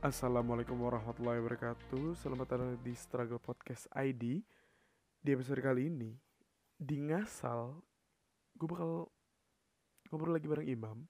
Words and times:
Assalamualaikum 0.00 0.80
warahmatullahi 0.80 1.44
wabarakatuh. 1.44 2.16
Selamat 2.16 2.56
datang 2.56 2.72
di 2.80 2.96
Struggle 2.96 3.36
Podcast 3.36 3.84
ID 3.92 4.40
Di 5.20 5.28
episode 5.36 5.60
kali 5.60 5.92
ini 5.92 6.16
Di 6.72 6.96
ngasal 7.04 7.76
Gue 8.56 8.64
bakal 8.64 9.12
Ngobrol 10.08 10.40
lagi 10.40 10.48
bareng 10.48 10.64
Imam. 10.72 11.04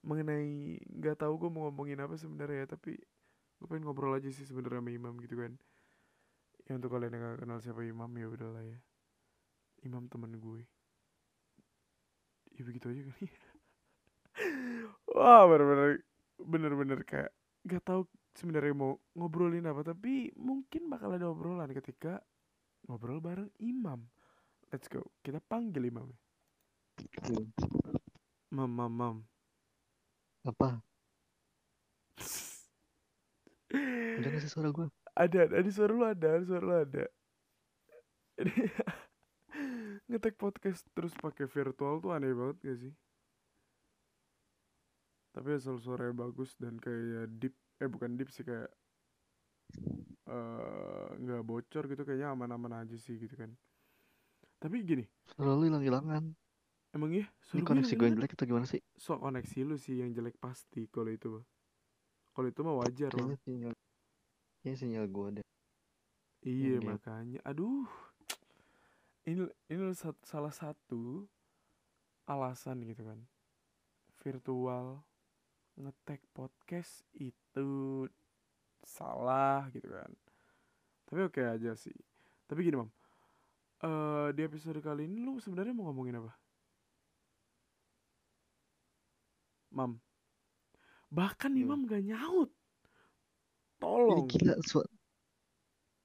Mengenai 0.00 0.80
nggak 0.80 1.20
tahu 1.20 1.44
gue 1.44 1.50
mau 1.52 1.68
ngomongin 1.68 2.00
apa 2.00 2.16
sebenarnya 2.16 2.72
Tapi 2.72 2.96
Gue 3.60 3.66
pengen 3.68 3.84
ngobrol 3.84 4.16
aja 4.16 4.32
sih 4.32 4.48
sebenarnya 4.48 4.80
sama 4.80 4.96
Imam 4.96 5.20
gitu 5.20 5.36
kan. 5.36 5.60
Ya 6.64 6.80
untuk 6.80 6.96
kalian 6.96 7.12
yang 7.12 7.36
gak 7.36 7.44
kenal 7.44 7.60
siapa 7.60 7.84
Imam 7.84 8.08
ya 8.16 8.32
udahlah 8.32 8.64
ya. 8.64 8.80
Imam 9.84 10.08
temen 10.08 10.40
gue. 10.40 10.64
Ya 12.56 12.64
begitu 12.64 12.96
aja 12.96 13.12
kali 13.12 13.28
ya. 13.28 13.44
Wah 15.20 15.44
bener-bener 15.52 16.00
Bener-bener 16.40 17.04
kayak 17.04 17.36
gak 17.66 17.84
tahu 17.84 18.06
sebenarnya 18.36 18.72
mau 18.72 18.96
ngobrolin 19.18 19.66
apa 19.66 19.82
tapi 19.82 20.30
mungkin 20.38 20.88
bakal 20.88 21.16
ada 21.16 21.28
obrolan 21.28 21.72
ketika 21.74 22.22
ngobrol 22.86 23.20
bareng 23.20 23.50
imam. 23.60 24.06
Let's 24.70 24.86
go. 24.86 25.02
Kita 25.20 25.42
panggil 25.42 25.90
imam 25.90 26.08
mam 28.50 28.70
mam 28.70 28.92
mam. 28.92 29.16
Apa? 30.46 30.80
Udah 34.20 34.30
gak 34.30 34.42
sih 34.42 34.50
suara 34.50 34.72
gue? 34.72 34.88
ada 35.14 35.38
ada. 35.44 35.60
Di 35.60 35.72
suara 35.72 35.92
lu 35.92 36.04
ada 36.06 36.38
di 36.40 36.46
suara 36.48 36.64
lu 36.64 36.74
ada. 36.74 37.04
Ngetek 40.08 40.38
podcast 40.38 40.86
terus 40.94 41.12
pakai 41.18 41.46
virtual 41.46 42.00
tuh 42.00 42.12
aneh 42.14 42.32
banget 42.32 42.56
gak 42.62 42.78
sih 42.80 42.92
tapi 45.30 45.54
asal 45.54 45.78
suaranya 45.78 46.26
bagus 46.26 46.58
dan 46.58 46.76
kayak 46.76 47.30
deep 47.38 47.54
eh 47.78 47.86
bukan 47.86 48.18
deep 48.18 48.28
sih 48.28 48.42
kayak 48.42 48.68
eh, 50.26 51.08
nggak 51.16 51.42
bocor 51.42 51.84
gitu 51.86 52.02
kayaknya 52.02 52.34
aman-aman 52.34 52.82
aja 52.82 52.96
sih 52.96 53.16
gitu 53.16 53.34
kan 53.34 53.50
tapi 54.60 54.84
gini 54.84 55.04
Suara 55.24 55.56
lu 55.56 55.64
hilang-hilangan. 55.64 56.24
emang 56.92 57.10
iya 57.14 57.26
Ini 57.54 57.62
koneksi 57.62 57.94
gue 57.94 58.06
yang 58.06 58.16
jelek 58.18 58.34
atau 58.34 58.46
gimana 58.46 58.66
sih? 58.66 58.82
so 58.98 59.16
koneksi 59.16 59.58
lu 59.64 59.76
sih 59.78 60.02
yang 60.02 60.10
jelek 60.10 60.36
pasti 60.36 60.90
kalau 60.90 61.08
itu 61.08 61.30
mah 61.30 61.44
kalau 62.34 62.46
itu 62.50 62.60
mah 62.60 62.76
wajar 62.76 63.10
Kayaknya 63.10 63.36
bang 63.36 63.42
sinyal, 63.42 63.72
kayaknya 64.60 64.76
sinyal 64.78 65.06
gue 65.08 65.24
ada. 65.30 65.42
iya 66.42 66.76
dia. 66.76 66.88
makanya 66.90 67.40
aduh 67.46 67.86
ini 69.24 69.46
ini 69.68 69.82
salah 70.24 70.50
satu 70.50 71.24
alasan 72.26 72.82
gitu 72.84 73.02
kan 73.04 73.18
virtual 74.20 75.00
ngetek 75.78 76.22
podcast 76.32 77.04
itu 77.14 78.06
salah 78.82 79.68
gitu 79.70 79.90
kan. 79.90 80.10
Tapi 81.06 81.20
oke 81.26 81.40
aja 81.42 81.74
sih. 81.74 81.94
Tapi 82.46 82.64
gini 82.64 82.80
mam. 82.80 82.90
Eh 83.80 84.28
di 84.36 84.42
episode 84.44 84.80
kali 84.80 85.06
ini 85.08 85.22
lu 85.22 85.38
sebenarnya 85.38 85.72
mau 85.72 85.88
ngomongin 85.90 86.20
apa? 86.20 86.32
Mam. 89.70 90.00
Bahkan 91.10 91.52
Iya. 91.54 91.62
imam 91.66 91.80
gak 91.86 92.02
nyaut. 92.02 92.50
Ini 92.50 93.78
tolong 93.80 94.28
gila 94.28 94.54
suara 94.60 94.92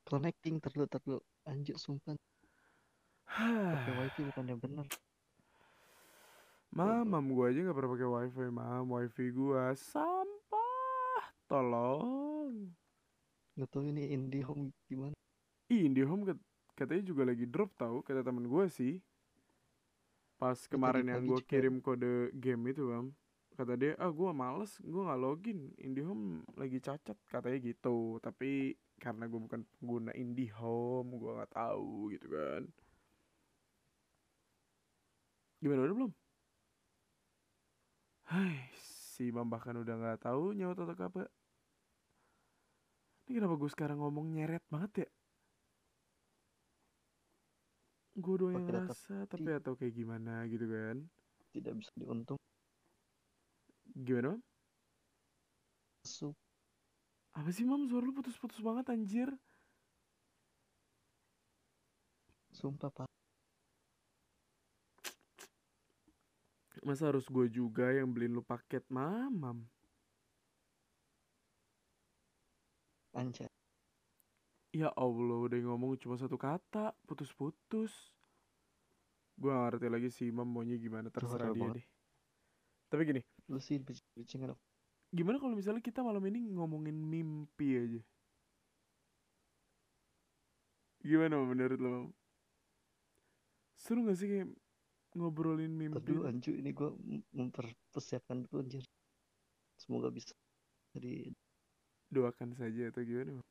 connecting 0.08 0.63
terlalu 0.63 0.88
terlalu. 0.88 1.19
Anjir 1.45 1.75
sumpah. 1.75 2.16
Pakai 3.75 3.93
wifi 3.99 4.21
bukannya 4.31 4.55
bener. 4.58 4.86
Mam, 4.87 5.05
mam 6.75 7.31
gua 7.31 7.55
aja 7.55 7.63
gak 7.63 7.75
pernah 7.75 7.91
pakai 7.95 8.09
wifi, 8.11 8.45
mam. 8.52 8.83
Wifi 8.91 9.25
gua 9.31 9.71
sampah. 9.71 11.23
Tolong. 11.47 12.75
Gak 13.55 13.71
tau 13.71 13.87
ini 13.87 14.11
IndiHome 14.11 14.75
gimana? 14.91 15.15
Ih, 15.71 15.87
IndiHome 15.87 16.27
kat- 16.27 16.45
katanya 16.75 17.03
juga 17.08 17.23
lagi 17.23 17.47
drop 17.47 17.71
tahu 17.80 18.03
kata 18.03 18.27
temen 18.27 18.52
gua 18.52 18.67
sih. 18.67 18.99
Pas 20.35 20.59
kemarin 20.67 21.08
yang 21.08 21.23
juga. 21.31 21.47
kirim 21.47 21.80
kode 21.80 22.35
game 22.35 22.75
itu, 22.75 22.83
mam. 22.91 23.15
Kata 23.55 23.80
dia, 23.80 23.95
ah 23.95 24.11
gua 24.11 24.35
males, 24.35 24.75
gua 24.83 25.08
nggak 25.08 25.21
login. 25.23 25.71
IndiHome 25.80 26.43
lagi 26.59 26.83
cacat, 26.83 27.15
katanya 27.31 27.55
gitu. 27.64 28.19
Tapi 28.19 28.75
karena 28.99 29.31
gua 29.31 29.47
bukan 29.47 29.64
pengguna 29.80 30.11
IndiHome, 30.11 31.15
gua 31.15 31.39
nggak 31.39 31.55
tahu 31.55 32.11
gitu 32.11 32.27
kan. 32.27 32.67
Gimana 35.64 35.87
udah 35.87 35.95
belum? 35.95 36.24
Hai, 38.35 38.67
si 39.15 39.31
Imam 39.31 39.47
bahkan 39.47 39.79
udah 39.79 39.95
nggak 39.95 40.27
tahu 40.27 40.51
nyaut 40.51 40.75
atau 40.75 40.91
apa. 40.91 41.23
Ini 43.23 43.39
kenapa 43.39 43.55
gue 43.55 43.71
sekarang 43.71 44.03
ngomong 44.03 44.27
nyeret 44.35 44.59
banget 44.67 45.07
ya? 45.07 45.09
Gue 48.19 48.35
doang 48.35 48.59
yang 48.59 48.67
ngerasa, 48.67 49.23
tapi 49.31 49.55
atau 49.55 49.79
kayak 49.79 49.95
gimana 49.95 50.43
gitu 50.51 50.67
kan? 50.67 51.07
Tidak 51.55 51.79
bisa 51.79 51.95
diuntung. 51.95 52.35
Gimana, 53.95 54.35
Mam? 54.35 54.43
Masuk. 56.03 56.35
Apa 57.39 57.49
sih, 57.55 57.63
Mam? 57.63 57.87
Suara 57.87 58.03
lu 58.03 58.11
putus-putus 58.11 58.59
banget, 58.59 58.91
anjir. 58.91 59.31
Sumpah 62.52 62.91
pak. 62.91 63.07
Masa 66.85 67.09
harus 67.09 67.25
gue 67.25 67.49
juga 67.49 67.89
yang 67.89 68.13
beliin 68.13 68.37
lu 68.37 68.45
paket, 68.45 68.85
Mam? 68.93 69.33
Mam? 69.33 69.57
Anjay. 73.17 73.49
Ya 74.75 74.93
Allah, 74.93 75.37
udah 75.49 75.57
ngomong 75.65 75.97
cuma 75.97 76.13
satu 76.13 76.37
kata, 76.37 76.93
putus-putus. 77.09 78.13
Gue 79.33 79.49
gak 79.49 79.63
ngerti 79.81 79.87
lagi 79.89 80.09
sih 80.13 80.25
Imam 80.29 80.45
maunya 80.45 80.77
gimana, 80.77 81.09
terserah 81.09 81.49
dia 81.49 81.57
banget. 81.57 81.81
deh. 81.81 81.85
Tapi 82.91 83.02
gini, 83.02 83.21
Lu 83.49 83.57
sih 83.57 83.77
bicingan 83.81 84.53
gimana 85.15 85.37
kalau 85.39 85.55
misalnya 85.55 85.81
kita 85.81 86.03
malam 86.03 86.21
ini 86.27 86.53
ngomongin 86.53 86.97
mimpi 86.97 87.67
aja? 87.81 88.02
Gimana 91.02 91.33
Mam, 91.39 91.47
menurut 91.49 91.79
lo, 91.81 91.89
Mam? 91.89 92.05
Seru 93.79 94.05
gak 94.05 94.17
sih 94.19 94.27
kayak 94.27 94.47
ngobrolin 95.15 95.71
mimpi? 95.71 95.95
Tadi 95.98 96.11
tuh? 96.11 96.23
anjir 96.27 96.53
ini 96.59 96.71
gue 96.76 96.89
mempersiapkan 97.33 98.43
dulu 98.45 98.61
anjir. 98.61 98.83
Semoga 99.80 100.11
bisa 100.11 100.36
di 100.95 101.31
Doakan 102.05 102.53
saja 102.53 102.93
atau 102.93 103.02
gimana? 103.02 103.42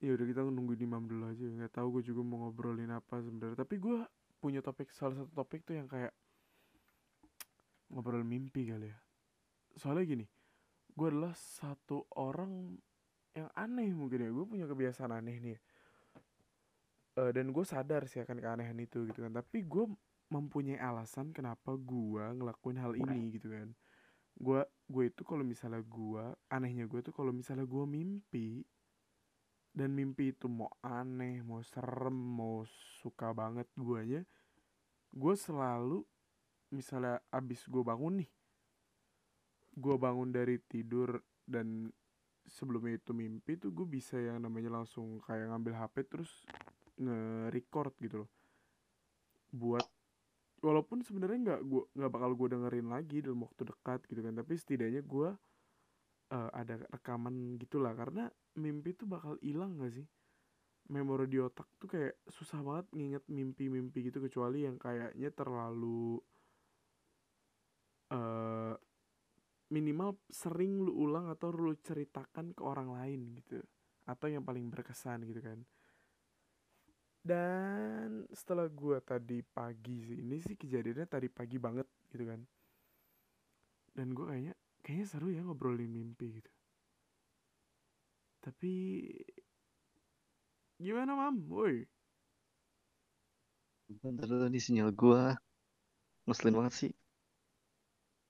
Ya 0.00 0.12
udah 0.12 0.26
kita 0.28 0.40
nungguin 0.44 0.84
Imam 0.84 1.04
dulu 1.08 1.28
aja. 1.28 1.44
Nggak 1.44 1.72
tahu 1.80 2.00
gue 2.00 2.12
juga 2.12 2.20
mau 2.24 2.48
ngobrolin 2.48 2.92
apa 2.92 3.20
sebenarnya. 3.20 3.56
Tapi 3.62 3.76
gue 3.80 4.04
punya 4.40 4.60
topik 4.60 4.92
salah 4.92 5.16
satu 5.16 5.32
topik 5.32 5.64
tuh 5.64 5.80
yang 5.80 5.88
kayak 5.88 6.12
ngobrol 7.88 8.24
mimpi 8.24 8.68
kali 8.68 8.92
ya. 8.92 8.98
Soalnya 9.78 10.04
gini, 10.04 10.26
gue 10.92 11.06
adalah 11.08 11.32
satu 11.36 12.04
orang 12.20 12.76
yang 13.34 13.50
aneh 13.58 13.90
mungkin 13.90 14.22
ya. 14.22 14.30
Gue 14.30 14.46
punya 14.46 14.66
kebiasaan 14.70 15.10
aneh 15.10 15.36
nih. 15.42 15.58
Eh, 17.14 17.30
dan 17.30 17.50
gue 17.50 17.64
sadar 17.66 18.06
sih 18.10 18.22
akan 18.22 18.38
keanehan 18.38 18.78
itu 18.78 19.06
gitu 19.10 19.22
kan. 19.22 19.34
Tapi 19.34 19.66
gue 19.66 19.84
mempunyai 20.30 20.80
alasan 20.80 21.30
kenapa 21.30 21.76
gue 21.76 22.24
ngelakuin 22.34 22.78
hal 22.80 22.94
ini 22.94 23.34
gitu 23.34 23.50
kan. 23.50 23.70
Gue 24.34 24.62
gue 24.90 25.04
itu 25.10 25.22
kalau 25.22 25.46
misalnya 25.46 25.82
gue 25.82 26.24
anehnya 26.50 26.90
gue 26.90 27.00
tuh 27.02 27.14
kalau 27.14 27.30
misalnya 27.30 27.66
gue 27.66 27.84
mimpi 27.86 28.66
dan 29.74 29.90
mimpi 29.90 30.30
itu 30.30 30.46
mau 30.46 30.70
aneh, 30.86 31.42
mau 31.42 31.58
serem, 31.66 32.14
mau 32.14 32.62
suka 33.02 33.34
banget 33.34 33.66
guanya, 33.74 34.22
gue 35.10 35.34
selalu 35.34 36.06
misalnya 36.70 37.18
abis 37.34 37.66
gue 37.66 37.82
bangun 37.82 38.22
nih, 38.22 38.30
gue 39.74 39.94
bangun 39.98 40.30
dari 40.30 40.62
tidur 40.62 41.18
dan 41.42 41.90
sebelumnya 42.48 43.00
itu 43.00 43.16
mimpi 43.16 43.56
tuh 43.56 43.72
gue 43.72 43.86
bisa 43.88 44.20
yang 44.20 44.40
namanya 44.44 44.70
langsung 44.80 45.20
kayak 45.24 45.48
ngambil 45.52 45.72
HP 45.80 45.94
terus 46.08 46.30
nge-record 47.00 47.92
gitu 47.98 48.16
loh, 48.24 48.30
buat 49.50 49.86
walaupun 50.64 51.04
sebenarnya 51.04 51.38
nggak 51.44 51.60
gua 51.68 51.84
nggak 51.92 52.12
bakal 52.12 52.30
gue 52.32 52.48
dengerin 52.56 52.88
lagi 52.88 53.20
dalam 53.20 53.44
waktu 53.44 53.68
dekat 53.68 54.00
gitu 54.08 54.20
kan, 54.24 54.32
tapi 54.32 54.52
setidaknya 54.56 55.02
gue 55.04 55.28
eh, 56.32 56.50
ada 56.54 56.74
rekaman 56.88 57.60
gitulah. 57.60 57.92
Karena 57.92 58.30
mimpi 58.56 58.94
tuh 58.96 59.06
bakal 59.10 59.34
hilang 59.44 59.76
gak 59.82 59.92
sih? 59.92 60.06
Memori 60.88 61.26
di 61.32 61.40
otak 61.40 61.68
tuh 61.80 61.88
kayak 61.88 62.14
susah 62.28 62.60
banget 62.60 62.86
nginget 62.92 63.24
mimpi-mimpi 63.28 64.12
gitu 64.12 64.20
kecuali 64.20 64.68
yang 64.68 64.76
kayaknya 64.76 65.32
terlalu 65.32 66.20
eh 68.12 68.74
minimal 69.74 70.14
sering 70.30 70.78
lu 70.78 70.94
ulang 70.94 71.26
atau 71.34 71.50
lu 71.50 71.74
ceritakan 71.82 72.54
ke 72.54 72.62
orang 72.62 72.94
lain 72.94 73.20
gitu. 73.42 73.58
Atau 74.06 74.30
yang 74.30 74.46
paling 74.46 74.70
berkesan 74.70 75.26
gitu 75.26 75.42
kan. 75.42 75.58
Dan 77.24 78.28
setelah 78.30 78.68
gue 78.70 79.00
tadi 79.02 79.40
pagi 79.42 80.04
sih 80.06 80.20
ini 80.22 80.38
sih 80.44 80.54
kejadiannya 80.54 81.06
tadi 81.10 81.26
pagi 81.26 81.56
banget 81.58 81.88
gitu 82.12 82.24
kan. 82.30 82.40
Dan 83.96 84.14
gue 84.14 84.24
kayaknya 84.30 84.54
kayaknya 84.84 85.06
seru 85.10 85.28
ya 85.32 85.42
ngobrolin 85.42 85.90
mimpi 85.90 86.38
gitu. 86.38 86.50
Tapi 88.44 88.72
gimana 90.76 91.16
mam? 91.16 91.34
Woi. 91.48 91.88
Bentar 94.04 94.28
dulu 94.28 94.46
nih 94.52 94.60
sinyal 94.60 94.90
gua. 94.92 95.32
Ngeselin 96.28 96.56
banget 96.60 96.74
sih. 96.80 96.92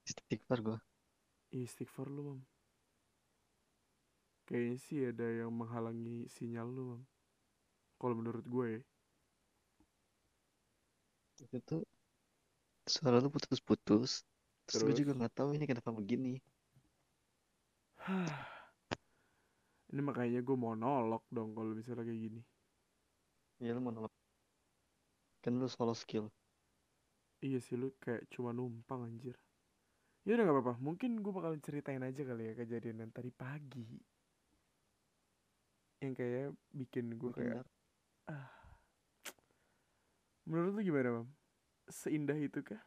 Istighfar 0.07 0.59
gua. 0.63 0.79
Istighfar 1.63 2.07
lu 2.11 2.23
mam 2.29 2.41
kayaknya 4.49 4.77
sih 4.87 5.01
ada 5.11 5.27
yang 5.41 5.53
menghalangi 5.61 6.19
sinyal 6.35 6.69
lu 6.77 6.83
mam 6.91 7.03
kalau 8.01 8.15
menurut 8.19 8.45
gue 8.55 8.67
ya 8.77 8.83
Itu 11.45 11.59
tuh 11.69 11.83
suara 12.87 13.17
lu 13.23 13.29
putus-putus. 13.35 14.11
Terus 14.67 14.83
gue 14.87 14.95
Terus? 14.95 14.99
juga 15.01 15.13
nggak 15.19 15.35
tahu 15.39 15.49
ini 15.57 15.65
kenapa 15.71 15.91
begini. 15.93 16.41
ini 19.93 20.01
makanya 20.09 20.41
gue 20.47 20.57
monolog 20.57 21.23
dong 21.37 21.51
kalau 21.57 21.73
misalnya 21.79 22.05
kayak 22.09 22.21
gini 22.27 22.41
Ya 23.63 23.71
lu 23.75 23.81
mau 23.81 23.93
nolak. 23.95 24.13
Kan 25.43 25.53
lu 25.61 25.69
solo 25.69 25.95
skill. 25.95 26.27
Iya 27.47 27.59
sih 27.67 27.77
lu 27.81 27.89
kayak 28.03 28.23
cuma 28.33 28.51
numpang 28.57 29.01
anjir 29.09 29.37
Ya 30.25 30.41
udah 30.41 30.45
gak 30.49 30.57
apa-apa 30.57 30.75
Mungkin 30.81 31.21
gue 31.21 31.33
bakal 31.33 31.53
ceritain 31.61 32.01
aja 32.01 32.25
kali 32.25 32.49
ya 32.49 32.53
Kejadian 32.57 33.05
yang 33.05 33.13
tadi 33.13 33.29
pagi 33.29 34.01
Yang 36.01 36.13
kayak 36.17 36.49
bikin 36.73 37.17
gue 37.17 37.33
kayak 37.33 37.65
dark. 37.65 37.69
Menurut 40.45 40.77
lu 40.77 40.83
gimana 40.85 41.09
mam? 41.21 41.29
Seindah 41.89 42.37
itu 42.37 42.61
kah? 42.61 42.81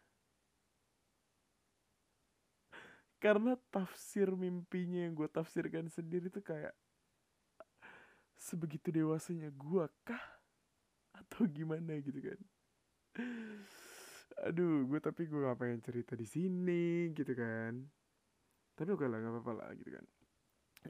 Karena 3.24 3.58
tafsir 3.74 4.30
mimpinya 4.38 5.10
yang 5.10 5.18
gue 5.18 5.26
tafsirkan 5.26 5.90
sendiri 5.90 6.30
tuh 6.30 6.46
kayak 6.46 6.74
Sebegitu 8.38 8.94
dewasanya 8.94 9.50
gue 9.50 9.86
kah? 10.06 10.26
Atau 11.18 11.50
gimana 11.50 11.98
gitu 11.98 12.22
kan 12.22 12.40
Aduh 14.46 14.86
gue 14.86 15.00
tapi 15.02 15.26
gue 15.26 15.42
pengen 15.58 15.82
cerita 15.82 16.14
di 16.14 16.28
sini 16.28 17.10
gitu 17.18 17.34
kan. 17.34 17.74
Tapi 18.78 18.90
oke 18.94 19.06
lah 19.10 19.18
gak 19.18 19.34
apa-apa 19.34 19.54
lah 19.58 19.70
gitu 19.74 19.90
kan. 19.98 20.06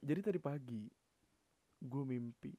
Jadi 0.04 0.20
tadi 0.22 0.40
pagi 0.40 0.84
Gue 1.78 2.04
mimpi 2.10 2.54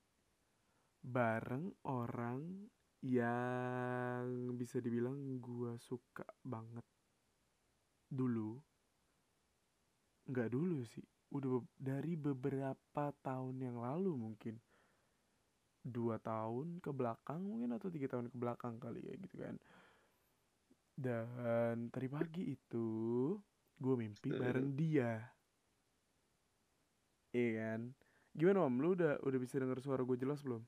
Bareng 1.02 1.75
orang 1.90 2.70
yang 3.02 4.55
bisa 4.58 4.79
dibilang 4.79 5.38
gue 5.43 5.75
suka 5.79 6.26
banget. 6.43 6.87
Dulu 8.11 8.50
nggak 10.29 10.49
dulu 10.52 10.85
sih 10.85 11.05
udah 11.32 11.50
be- 11.58 11.73
dari 11.81 12.12
beberapa 12.14 13.05
tahun 13.26 13.56
yang 13.58 13.76
lalu 13.81 14.12
mungkin. 14.14 14.55
Dua 15.82 16.20
tahun 16.20 16.79
ke 16.85 16.90
belakang 16.93 17.40
mungkin 17.43 17.73
atau 17.75 17.88
tiga 17.88 18.06
tahun 18.12 18.29
ke 18.29 18.37
belakang 18.37 18.76
kali 18.76 19.00
ya 19.08 19.14
gitu 19.17 19.40
kan 19.40 19.56
dan 20.98 21.94
tadi 21.94 22.10
pagi 22.10 22.50
itu 22.50 22.88
gue 23.78 23.94
mimpi 23.94 24.34
bareng 24.34 24.74
dia 24.74 25.22
iya 27.30 27.48
kan 27.54 27.94
gimana 28.34 28.66
om 28.66 28.82
lu 28.82 28.98
udah 28.98 29.22
udah 29.22 29.38
bisa 29.38 29.62
denger 29.62 29.78
suara 29.78 30.02
gue 30.02 30.18
jelas 30.18 30.42
belum 30.42 30.66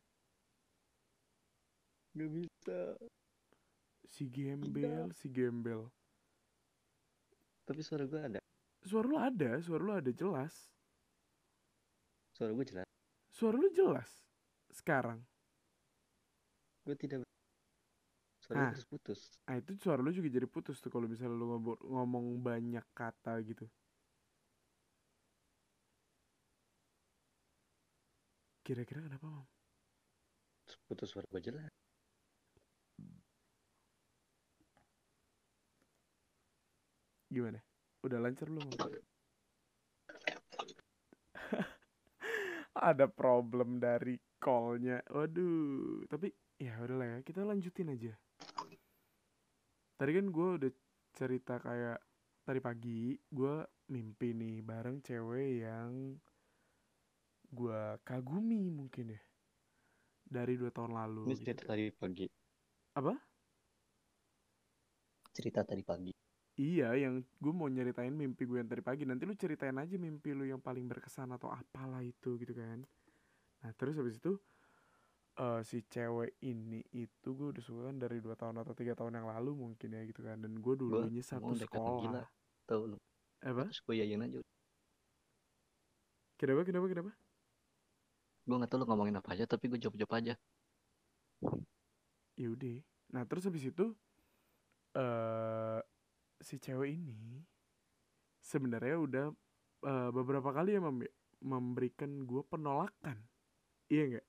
Gak 2.10 2.30
bisa. 2.30 2.98
si 4.06 4.26
gembel 4.26 5.10
si 5.14 5.30
gembel 5.30 5.90
Tapi 7.70 7.86
suara 7.86 8.02
gue 8.02 8.18
ada. 8.18 8.40
Suara 8.82 9.06
lu 9.06 9.14
ada, 9.14 9.62
suara 9.62 9.82
lu 9.86 9.94
ada 9.94 10.10
jelas. 10.10 10.74
Suara 12.34 12.50
gue 12.50 12.66
jelas. 12.66 12.88
Suara 13.30 13.54
lu 13.62 13.70
jelas. 13.70 14.10
Sekarang. 14.74 15.22
Gue 16.82 16.98
tidak. 16.98 17.29
Suara 18.50 18.66
Ah. 18.66 18.74
gue 18.74 18.74
putus-putus. 18.74 19.20
Nah 19.46 19.54
itu 19.62 19.78
suara 19.78 20.02
lu 20.02 20.10
juga 20.10 20.26
jadi 20.26 20.46
putus 20.50 20.82
tuh 20.82 20.90
kalau 20.90 21.06
misalnya 21.06 21.38
lu 21.38 21.46
ngobor, 21.54 21.78
ngomong 21.86 22.42
banyak 22.42 22.82
kata 22.90 23.38
gitu. 23.46 23.62
Kira-kira 28.66 29.00
kenapa, 29.06 29.26
Mam? 29.30 29.46
Putus 30.86 31.08
suara 31.14 31.26
gue 31.30 31.40
jelas. 31.46 31.70
Gimana? 37.30 37.62
Udah 38.02 38.18
lancar 38.18 38.50
belum? 38.50 38.66
Ada 42.74 43.06
problem 43.06 43.78
dari 43.78 44.18
callnya. 44.42 45.02
Waduh. 45.06 46.06
Tapi 46.10 46.34
ya 46.58 46.74
udahlah 46.82 47.06
ya. 47.06 47.18
Kita 47.22 47.46
lanjutin 47.46 47.94
aja. 47.94 48.14
Tadi 50.00 50.16
kan 50.16 50.32
gue 50.32 50.48
udah 50.56 50.72
cerita 51.12 51.60
kayak 51.60 52.00
tadi 52.40 52.56
pagi 52.64 53.12
gue 53.28 53.68
mimpi 53.92 54.32
nih 54.32 54.64
bareng 54.64 55.04
cewek 55.04 55.60
yang 55.60 56.16
gue 57.52 57.82
kagumi 58.00 58.72
mungkin 58.72 59.12
ya 59.12 59.22
dari 60.24 60.56
dua 60.56 60.72
tahun 60.72 60.96
lalu. 60.96 61.28
Ini 61.28 61.36
gitu 61.36 61.42
cerita 61.44 61.62
kan. 61.68 61.70
tadi 61.76 61.84
pagi. 61.92 62.26
Apa? 62.96 63.12
Cerita 65.36 65.60
tadi 65.68 65.84
pagi. 65.84 66.16
Iya, 66.56 66.96
yang 66.96 67.20
gue 67.20 67.52
mau 67.52 67.68
nyeritain 67.68 68.16
mimpi 68.16 68.48
gue 68.48 68.56
yang 68.56 68.72
tadi 68.72 68.80
pagi. 68.80 69.04
Nanti 69.04 69.28
lu 69.28 69.36
ceritain 69.36 69.76
aja 69.76 70.00
mimpi 70.00 70.32
lu 70.32 70.48
yang 70.48 70.64
paling 70.64 70.88
berkesan 70.88 71.28
atau 71.36 71.52
apalah 71.52 72.00
itu 72.00 72.40
gitu 72.40 72.56
kan. 72.56 72.88
Nah 73.60 73.70
terus 73.76 74.00
habis 74.00 74.16
itu 74.16 74.40
eh 75.40 75.60
si 75.64 75.80
cewek 75.88 76.36
ini 76.44 76.84
itu 76.92 77.28
gue 77.32 77.48
udah 77.56 77.64
suka 77.64 77.80
kan 77.88 77.96
dari 77.96 78.20
dua 78.20 78.36
tahun 78.36 78.60
atau 78.60 78.76
tiga 78.76 78.92
tahun 78.92 79.24
yang 79.24 79.26
lalu 79.32 79.56
mungkin 79.56 79.88
ya 79.96 80.04
gitu 80.04 80.20
kan. 80.20 80.36
Dan 80.36 80.60
gue 80.60 80.74
dulunya 80.76 81.24
satu 81.24 81.56
dekat 81.56 81.80
gila. 81.80 82.20
sekolah. 82.20 82.26
Tahu 82.68 82.82
lu. 82.92 82.98
Apa? 83.40 83.64
Terus 83.72 83.80
gue 83.80 83.94
yakin 84.04 84.20
aja. 84.20 84.38
Kenapa? 86.36 86.60
Kenapa? 86.68 86.86
Kenapa? 86.92 87.12
Gue 88.44 88.56
gak 88.60 88.70
tahu 88.72 88.78
lu 88.82 88.86
ngomongin 88.88 89.16
apa 89.16 89.32
aja, 89.32 89.44
tapi 89.48 89.68
gue 89.72 89.80
jawab-jawab 89.80 90.12
aja. 90.20 90.34
Yaudah. 92.36 92.84
Nah 93.16 93.22
terus 93.24 93.48
habis 93.48 93.64
itu 93.64 93.96
eh 94.92 95.80
si 96.40 96.56
cewek 96.56 96.96
ini 96.96 97.44
sebenarnya 98.40 98.96
udah 98.96 99.24
eh, 99.88 100.10
beberapa 100.12 100.52
kali 100.52 100.76
ya 100.76 100.80
mem- 100.84 101.14
memberikan 101.40 102.28
gue 102.28 102.42
penolakan. 102.44 103.16
Iya 103.88 104.04
nggak? 104.16 104.26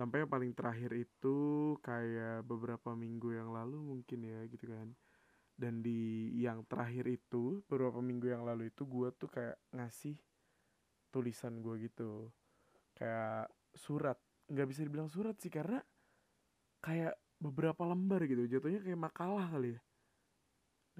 Sampai 0.00 0.24
yang 0.24 0.32
paling 0.32 0.56
terakhir 0.56 0.96
itu 0.96 1.36
kayak 1.84 2.48
beberapa 2.48 2.96
minggu 2.96 3.36
yang 3.36 3.52
lalu 3.52 3.76
mungkin 3.84 4.24
ya 4.24 4.40
gitu 4.48 4.64
kan. 4.64 4.96
Dan 5.52 5.84
di 5.84 6.32
yang 6.40 6.64
terakhir 6.64 7.04
itu 7.04 7.60
beberapa 7.68 8.00
minggu 8.00 8.32
yang 8.32 8.48
lalu 8.48 8.72
itu 8.72 8.88
gue 8.88 9.12
tuh 9.12 9.28
kayak 9.28 9.60
ngasih 9.76 10.16
tulisan 11.12 11.60
gue 11.60 11.84
gitu. 11.84 12.32
Kayak 12.96 13.52
surat. 13.76 14.16
nggak 14.50 14.66
bisa 14.66 14.82
dibilang 14.82 15.06
surat 15.06 15.38
sih 15.38 15.46
karena 15.46 15.78
kayak 16.82 17.14
beberapa 17.38 17.86
lembar 17.86 18.26
gitu 18.26 18.50
jatuhnya 18.50 18.82
kayak 18.82 18.98
makalah 18.98 19.46
kali 19.46 19.78
ya 19.78 19.80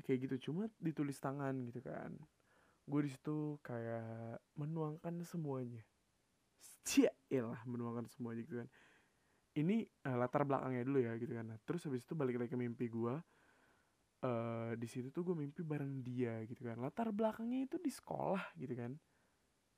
kayak 0.00 0.18
gitu 0.28 0.50
cuma 0.50 0.70
ditulis 0.80 1.20
tangan 1.20 1.52
gitu 1.68 1.84
kan 1.84 2.16
gue 2.88 3.00
di 3.04 3.10
situ 3.12 3.60
kayak 3.60 4.40
menuangkan 4.56 5.20
semuanya 5.26 5.84
cia 6.84 7.12
lah 7.44 7.60
menuangkan 7.68 8.08
semuanya 8.08 8.40
gitu 8.48 8.56
kan 8.64 8.68
ini 9.58 9.82
eh, 9.82 10.16
latar 10.16 10.46
belakangnya 10.46 10.82
dulu 10.86 10.98
ya 11.02 11.12
gitu 11.18 11.32
kan. 11.34 11.46
Nah, 11.50 11.58
terus 11.66 11.82
habis 11.86 12.06
itu 12.06 12.14
balik 12.14 12.38
lagi 12.38 12.50
ke 12.52 12.58
mimpi 12.58 12.86
gue 12.86 13.14
eh 14.20 14.76
di 14.76 14.84
situ 14.84 15.08
tuh 15.08 15.32
gue 15.32 15.36
mimpi 15.36 15.64
bareng 15.64 16.04
dia 16.04 16.44
gitu 16.46 16.62
kan. 16.62 16.76
Latar 16.78 17.10
belakangnya 17.10 17.66
itu 17.66 17.76
di 17.80 17.90
sekolah 17.90 18.54
gitu 18.54 18.74
kan. 18.76 18.92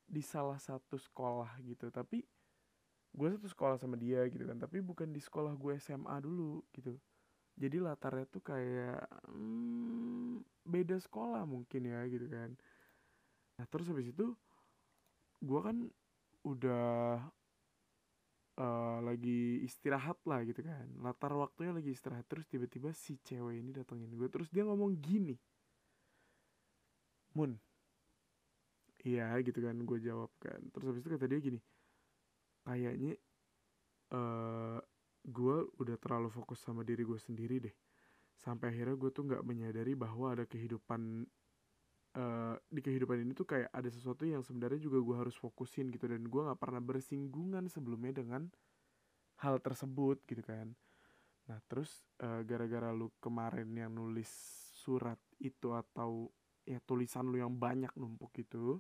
Di 0.05 0.21
salah 0.21 0.59
satu 0.59 0.99
sekolah 0.99 1.63
gitu. 1.65 1.89
Tapi 1.89 2.21
gue 3.13 3.29
satu 3.39 3.47
sekolah 3.49 3.77
sama 3.81 3.97
dia 3.97 4.27
gitu 4.29 4.45
kan. 4.45 4.59
Tapi 4.59 4.83
bukan 4.85 5.09
di 5.15 5.23
sekolah 5.23 5.55
gue 5.57 5.79
SMA 5.79 6.17
dulu 6.21 6.61
gitu. 6.75 6.99
Jadi 7.57 7.77
latarnya 7.81 8.27
tuh 8.29 8.43
kayak 8.43 9.05
hmm, 9.31 10.41
beda 10.67 10.97
sekolah 11.01 11.47
mungkin 11.47 11.89
ya 11.89 12.01
gitu 12.11 12.27
kan. 12.29 12.51
Nah 13.57 13.65
terus 13.71 13.87
habis 13.89 14.11
itu 14.11 14.35
gue 15.43 15.61
kan 15.61 15.77
udah 16.43 17.19
eh, 18.59 18.99
lagi 19.05 19.63
istirahat 19.65 20.19
lah 20.29 20.45
gitu 20.45 20.61
kan. 20.65 20.87
Latar 21.01 21.33
waktunya 21.37 21.73
lagi 21.73 21.93
istirahat. 21.93 22.27
Terus 22.29 22.45
tiba-tiba 22.49 22.91
si 22.93 23.17
cewek 23.21 23.61
ini 23.61 23.71
datengin 23.73 24.13
gue 24.13 24.29
terus 24.29 24.49
dia 24.53 24.65
ngomong 24.67 24.97
gini. 24.99 25.37
Mun. 27.37 27.57
Iya 29.03 29.35
gitu 29.45 29.59
kan. 29.63 29.77
Gue 29.85 29.99
jawab 30.03 30.31
kan. 30.41 30.61
Terus 30.73 30.87
habis 30.93 31.01
itu 31.05 31.11
kata 31.11 31.27
dia 31.29 31.41
gini. 31.41 31.61
Kayaknya 32.63 33.13
eh 34.13 34.81
gue 35.23 35.57
udah 35.79 35.97
terlalu 36.03 36.29
fokus 36.35 36.59
sama 36.59 36.83
diri 36.83 37.07
gue 37.07 37.19
sendiri 37.19 37.63
deh. 37.63 37.75
Sampai 38.35 38.75
akhirnya 38.75 38.99
gue 38.99 39.11
tuh 39.15 39.23
nggak 39.23 39.47
menyadari 39.47 39.95
bahwa 39.95 40.35
ada 40.35 40.43
kehidupan 40.43 41.27
uh, 42.17 42.55
di 42.69 42.81
kehidupan 42.81 43.25
ini 43.25 43.33
tuh 43.33 43.49
kayak 43.49 43.69
ada 43.73 43.89
sesuatu 43.89 44.25
yang 44.25 44.45
sebenarnya 44.45 44.81
juga 44.81 44.99
gue 45.01 45.17
harus 45.17 45.37
fokusin 45.37 45.93
gitu 45.93 46.09
dan 46.09 46.25
gue 46.25 46.43
nggak 46.43 46.61
pernah 46.61 46.83
bersinggungan 46.83 47.69
sebelumnya 47.69 48.23
dengan 48.23 48.49
hal 49.41 49.59
tersebut 49.59 50.23
gitu 50.29 50.43
kan. 50.45 50.73
Nah 51.49 51.59
terus 51.67 52.05
uh, 52.23 52.45
gara-gara 52.47 52.93
lu 52.95 53.11
kemarin 53.19 53.69
yang 53.75 53.93
nulis 53.93 54.31
surat 54.77 55.19
itu 55.39 55.73
atau 55.75 56.31
ya 56.63 56.79
tulisan 56.85 57.27
lu 57.27 57.43
yang 57.43 57.55
banyak 57.55 57.91
numpuk 57.99 58.31
gitu 58.39 58.79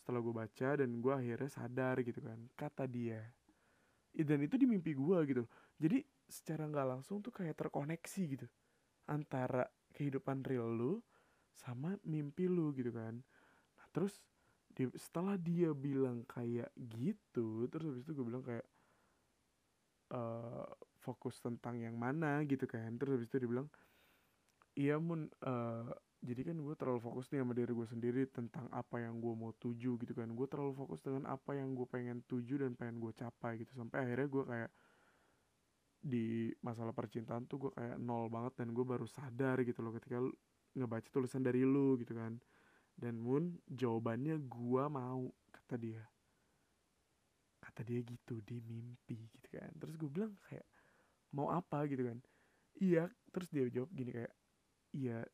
setelah 0.00 0.20
gue 0.20 0.34
baca 0.36 0.68
dan 0.80 0.90
gue 1.00 1.12
akhirnya 1.12 1.48
sadar 1.48 1.96
gitu 2.04 2.20
kan 2.20 2.36
kata 2.56 2.84
dia 2.84 3.24
dan 4.14 4.38
itu 4.46 4.54
di 4.54 4.66
mimpi 4.70 4.94
gue 4.94 5.18
gitu. 5.26 5.42
Jadi 5.74 5.98
secara 6.30 6.70
nggak 6.70 6.86
langsung 6.86 7.18
tuh 7.18 7.34
kayak 7.34 7.58
terkoneksi 7.58 8.22
gitu 8.30 8.46
antara 9.10 9.66
kehidupan 9.92 10.40
real 10.46 10.70
lu 10.70 11.02
sama 11.54 11.96
mimpi 12.02 12.50
lu 12.50 12.74
gitu 12.74 12.90
kan. 12.90 13.18
Nah 13.78 13.86
terus 13.94 14.18
di, 14.74 14.90
setelah 14.98 15.38
dia 15.38 15.70
bilang 15.70 16.26
kayak 16.26 16.70
gitu 16.98 17.70
terus 17.70 17.94
habis 17.94 18.02
itu 18.02 18.12
gue 18.12 18.26
bilang 18.26 18.42
kayak 18.42 18.66
uh, 20.10 20.66
fokus 20.98 21.38
tentang 21.38 21.78
yang 21.78 21.94
mana 21.94 22.42
gitu 22.44 22.66
kan. 22.66 22.98
Terus 22.98 23.20
habis 23.20 23.28
itu 23.30 23.36
dia 23.42 23.50
bilang 23.50 23.68
iya 24.74 24.98
mun 24.98 25.30
uh, 25.46 25.94
jadi 26.24 26.40
kan 26.50 26.56
gue 26.56 26.74
terlalu 26.74 27.00
fokus 27.04 27.28
nih 27.30 27.44
sama 27.44 27.52
diri 27.52 27.72
gue 27.76 27.84
sendiri 27.84 28.22
tentang 28.32 28.64
apa 28.72 28.96
yang 28.96 29.20
gue 29.20 29.34
mau 29.36 29.52
tuju 29.60 30.00
gitu 30.00 30.12
kan. 30.16 30.32
Gue 30.32 30.48
terlalu 30.48 30.72
fokus 30.72 31.04
dengan 31.04 31.28
apa 31.28 31.52
yang 31.52 31.76
gue 31.76 31.84
pengen 31.84 32.24
tuju 32.24 32.64
dan 32.64 32.72
pengen 32.74 32.96
gue 32.96 33.12
capai 33.12 33.60
gitu. 33.60 33.76
Sampai 33.76 34.08
akhirnya 34.08 34.28
gue 34.32 34.44
kayak 34.48 34.70
di 36.04 36.52
masalah 36.60 36.92
percintaan 36.92 37.48
tuh 37.48 37.68
gue 37.68 37.72
kayak 37.76 37.96
nol 37.96 38.28
banget 38.28 38.60
dan 38.60 38.76
gue 38.76 38.84
baru 38.84 39.08
sadar 39.08 39.60
gitu 39.64 39.80
loh 39.80 39.92
ketika 39.96 40.20
ngebaca 40.74 41.08
tulisan 41.10 41.42
dari 41.42 41.62
lu 41.62 41.96
gitu 41.98 42.14
kan. 42.14 42.38
Dan 42.94 43.18
Moon 43.18 43.58
jawabannya 43.66 44.38
gue 44.46 44.84
mau 44.90 45.30
kata 45.50 45.74
dia. 45.78 46.02
Kata 47.62 47.82
dia 47.82 48.02
gitu 48.02 48.38
di 48.42 48.62
mimpi 48.62 49.26
gitu 49.30 49.48
kan. 49.54 49.70
Terus 49.78 49.94
gue 49.98 50.10
bilang 50.10 50.34
kayak 50.46 50.66
mau 51.34 51.50
apa? 51.50 51.86
gitu 51.90 52.06
kan. 52.06 52.18
Iya. 52.78 53.10
Terus 53.30 53.48
dia 53.50 53.66
jawab 53.70 53.90
gini 53.94 54.10
kayak 54.14 54.34
iya 54.94 55.26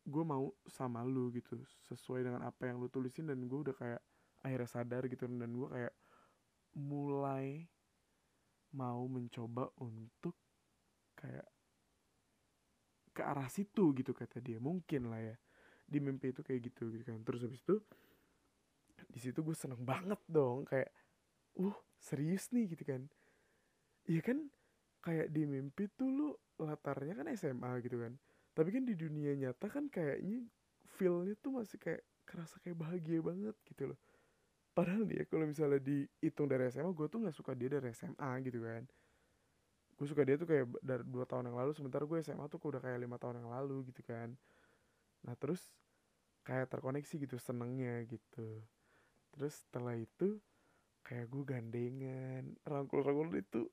gue 0.00 0.24
mau 0.24 0.52
sama 0.64 1.04
lu 1.04 1.28
gitu 1.32 1.60
sesuai 1.88 2.24
dengan 2.24 2.44
apa 2.44 2.68
yang 2.68 2.80
lu 2.80 2.88
tulisin. 2.92 3.28
Dan 3.28 3.44
gue 3.48 3.58
udah 3.70 3.76
kayak 3.76 4.02
akhirnya 4.44 4.68
sadar 4.68 5.02
gitu. 5.08 5.24
Dan 5.28 5.56
gue 5.56 5.68
kayak 5.68 5.94
mulai 6.76 7.64
mau 8.70 9.02
mencoba 9.10 9.66
untuk 9.82 10.36
kayak 11.18 11.46
ke 13.20 13.24
arah 13.24 13.48
situ 13.52 13.92
gitu 13.92 14.16
kata 14.16 14.40
dia. 14.40 14.56
Mungkin 14.56 15.12
lah 15.12 15.20
ya. 15.20 15.36
Di 15.84 16.00
mimpi 16.00 16.32
itu 16.32 16.40
kayak 16.40 16.72
gitu 16.72 16.88
gitu 16.88 17.04
kan. 17.04 17.20
Terus 17.20 17.44
habis 17.44 17.60
itu 17.60 17.76
di 19.10 19.20
situ 19.20 19.44
gue 19.44 19.52
seneng 19.52 19.84
banget 19.84 20.20
dong. 20.24 20.64
Kayak 20.64 20.88
uh 21.60 21.76
serius 22.00 22.48
nih 22.56 22.72
gitu 22.72 22.84
kan. 22.88 23.04
Iya 24.08 24.20
kan? 24.24 24.38
Kayak 25.04 25.28
di 25.28 25.42
mimpi 25.44 25.84
tuh 25.92 26.08
lu 26.08 26.28
latarnya 26.56 27.12
kan 27.12 27.28
SMA 27.36 27.84
gitu 27.84 28.00
kan. 28.00 28.16
Tapi 28.56 28.68
kan 28.72 28.82
di 28.88 28.96
dunia 28.96 29.36
nyata 29.36 29.68
kan 29.68 29.92
kayaknya 29.92 30.48
feelnya 30.96 31.36
tuh 31.36 31.60
masih 31.60 31.76
kayak 31.76 32.02
kerasa 32.24 32.56
kayak 32.64 32.80
bahagia 32.80 33.20
banget 33.20 33.56
gitu 33.68 33.92
loh. 33.92 34.00
Padahal 34.72 35.04
nih 35.04 35.20
ya 35.20 35.24
kalau 35.28 35.44
misalnya 35.44 35.82
dihitung 35.82 36.48
dari 36.48 36.72
SMA 36.72 36.88
gue 36.94 37.06
tuh 37.10 37.18
nggak 37.20 37.36
suka 37.36 37.52
dia 37.52 37.68
dari 37.68 37.92
SMA 37.92 38.30
gitu 38.48 38.64
kan 38.64 38.86
gue 40.00 40.08
suka 40.08 40.24
dia 40.24 40.40
tuh 40.40 40.48
kayak 40.48 40.64
dari 40.80 41.04
dua 41.04 41.28
tahun 41.28 41.52
yang 41.52 41.60
lalu 41.60 41.76
sementara 41.76 42.08
gue 42.08 42.24
SMA 42.24 42.48
tuh 42.48 42.56
udah 42.56 42.80
kayak 42.80 43.04
lima 43.04 43.20
tahun 43.20 43.44
yang 43.44 43.52
lalu 43.52 43.92
gitu 43.92 44.00
kan. 44.00 44.32
Nah 45.28 45.36
terus 45.36 45.60
kayak 46.40 46.72
terkoneksi 46.72 47.28
gitu 47.28 47.36
senengnya 47.36 48.00
gitu. 48.08 48.64
Terus 49.36 49.60
setelah 49.60 49.92
itu 50.00 50.40
kayak 51.04 51.28
gue 51.28 51.44
gandengan 51.44 52.56
rangkul-rangkul 52.64 53.28
itu 53.36 53.68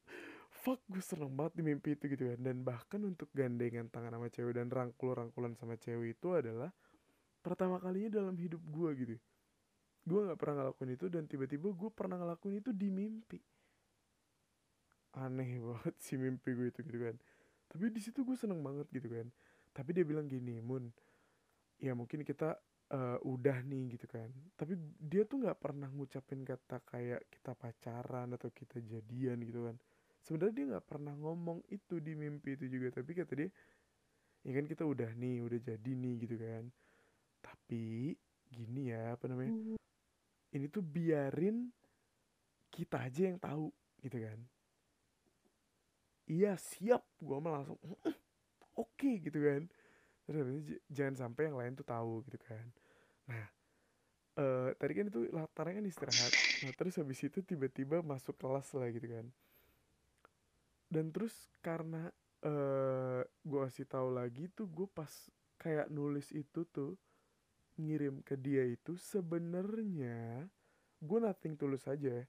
fuck 0.52 0.84
gue 0.92 1.00
seneng 1.00 1.32
banget 1.32 1.64
di 1.64 1.64
mimpi 1.64 1.96
itu 1.96 2.12
gitu 2.12 2.36
kan. 2.36 2.40
Dan 2.44 2.68
bahkan 2.68 3.00
untuk 3.08 3.32
gandengan 3.32 3.88
tangan 3.88 4.20
sama 4.20 4.28
cewek 4.28 4.60
dan 4.60 4.68
rangkul-rangkulan 4.68 5.56
sama 5.56 5.80
cewek 5.80 6.20
itu 6.20 6.36
adalah 6.36 6.76
pertama 7.40 7.80
kalinya 7.80 8.20
dalam 8.20 8.36
hidup 8.36 8.60
gue 8.68 8.90
gitu. 9.00 9.16
Gue 10.04 10.20
nggak 10.28 10.36
pernah 10.36 10.68
ngelakuin 10.68 10.92
itu 10.92 11.08
dan 11.08 11.24
tiba-tiba 11.24 11.72
gue 11.72 11.90
pernah 11.96 12.20
ngelakuin 12.20 12.60
itu 12.60 12.76
di 12.76 12.92
mimpi 12.92 13.40
aneh 15.18 15.58
banget 15.68 15.96
si 15.98 16.16
mimpi 16.16 16.54
gue 16.54 16.70
itu 16.70 16.82
gitu 16.86 17.00
kan. 17.02 17.16
Tapi 17.68 17.92
di 17.92 18.02
situ 18.02 18.24
gue 18.24 18.38
seneng 18.38 18.62
banget 18.62 18.88
gitu 18.94 19.10
kan. 19.10 19.28
Tapi 19.74 19.90
dia 19.94 20.06
bilang 20.06 20.30
gini 20.30 20.62
Mun 20.62 20.90
ya 21.78 21.94
mungkin 21.94 22.26
kita 22.26 22.58
uh, 22.94 23.18
udah 23.22 23.62
nih 23.66 23.98
gitu 23.98 24.06
kan. 24.10 24.30
Tapi 24.58 24.78
dia 24.98 25.26
tuh 25.26 25.46
nggak 25.46 25.58
pernah 25.58 25.90
ngucapin 25.90 26.42
kata 26.46 26.82
kayak 26.86 27.30
kita 27.30 27.54
pacaran 27.58 28.34
atau 28.38 28.50
kita 28.54 28.82
jadian 28.82 29.42
gitu 29.42 29.68
kan. 29.70 29.76
Sebenarnya 30.22 30.54
dia 30.54 30.66
nggak 30.76 30.86
pernah 30.86 31.14
ngomong 31.16 31.64
itu 31.70 32.02
di 32.02 32.14
mimpi 32.14 32.58
itu 32.58 32.66
juga. 32.70 33.02
Tapi 33.02 33.12
kata 33.14 33.34
dia 33.34 33.50
ya 34.46 34.52
kan 34.54 34.66
kita 34.70 34.84
udah 34.86 35.12
nih 35.18 35.44
udah 35.44 35.60
jadi 35.60 35.92
nih 35.92 36.16
gitu 36.24 36.36
kan. 36.38 36.64
Tapi 37.44 38.16
gini 38.48 38.96
ya 38.96 39.14
apa 39.16 39.28
namanya 39.28 39.52
hmm. 39.54 39.78
ini 40.56 40.66
tuh 40.72 40.84
biarin 40.84 41.68
kita 42.72 43.08
aja 43.08 43.22
yang 43.28 43.38
tahu 43.40 43.68
gitu 44.00 44.18
kan 44.24 44.40
iya 46.28 46.54
siap. 46.60 47.04
Gue 47.18 47.40
malah 47.40 47.64
langsung 47.64 47.80
oke 47.84 48.14
okay, 48.76 49.24
gitu 49.24 49.40
kan. 49.42 49.66
Terus 50.28 50.46
jangan 50.92 51.16
sampai 51.16 51.50
yang 51.50 51.58
lain 51.58 51.74
tuh 51.74 51.88
tahu 51.88 52.22
gitu 52.28 52.38
kan. 52.44 52.68
Nah 53.32 53.48
uh, 54.38 54.70
tadi 54.78 54.94
kan 54.94 55.06
itu 55.10 55.20
latarnya 55.34 55.82
kan 55.82 55.88
istirahat. 55.88 56.32
Nah 56.64 56.72
terus 56.78 56.96
habis 57.02 57.20
itu 57.26 57.40
tiba-tiba 57.42 58.06
masuk 58.06 58.38
kelas 58.38 58.70
lah 58.78 58.88
gitu 58.94 59.08
kan. 59.10 59.26
Dan 60.88 61.12
terus 61.12 61.52
karena 61.60 62.08
uh, 62.48 63.20
eh, 63.20 63.22
gue 63.44 63.60
kasih 63.68 63.88
tahu 63.92 64.16
lagi 64.16 64.48
tuh 64.56 64.72
gue 64.72 64.88
pas 64.88 65.12
kayak 65.60 65.92
nulis 65.92 66.32
itu 66.32 66.64
tuh 66.70 66.96
ngirim 67.76 68.24
ke 68.24 68.40
dia 68.40 68.64
itu 68.64 68.96
sebenarnya 68.96 70.48
gue 71.02 71.20
nothing 71.20 71.60
tulus 71.60 71.84
aja. 71.90 72.24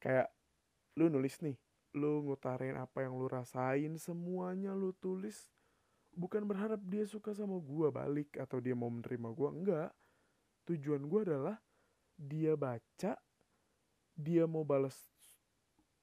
Kayak 0.00 0.32
lu 0.96 1.12
nulis 1.12 1.40
nih 1.44 1.56
lu 1.92 2.24
ngutarin 2.24 2.80
apa 2.80 3.04
yang 3.04 3.20
lu 3.20 3.28
rasain 3.28 4.00
semuanya 4.00 4.72
lu 4.72 4.96
tulis 4.96 5.52
bukan 6.12 6.44
berharap 6.44 6.80
dia 6.84 7.04
suka 7.08 7.32
sama 7.32 7.56
gue 7.60 7.88
balik 7.88 8.36
atau 8.36 8.60
dia 8.60 8.76
mau 8.76 8.92
menerima 8.92 9.28
gue 9.32 9.48
enggak. 9.48 9.90
Tujuan 10.68 11.02
gue 11.08 11.20
adalah 11.26 11.56
dia 12.16 12.54
baca 12.54 13.18
dia 14.12 14.44
mau 14.44 14.62
balas 14.62 14.94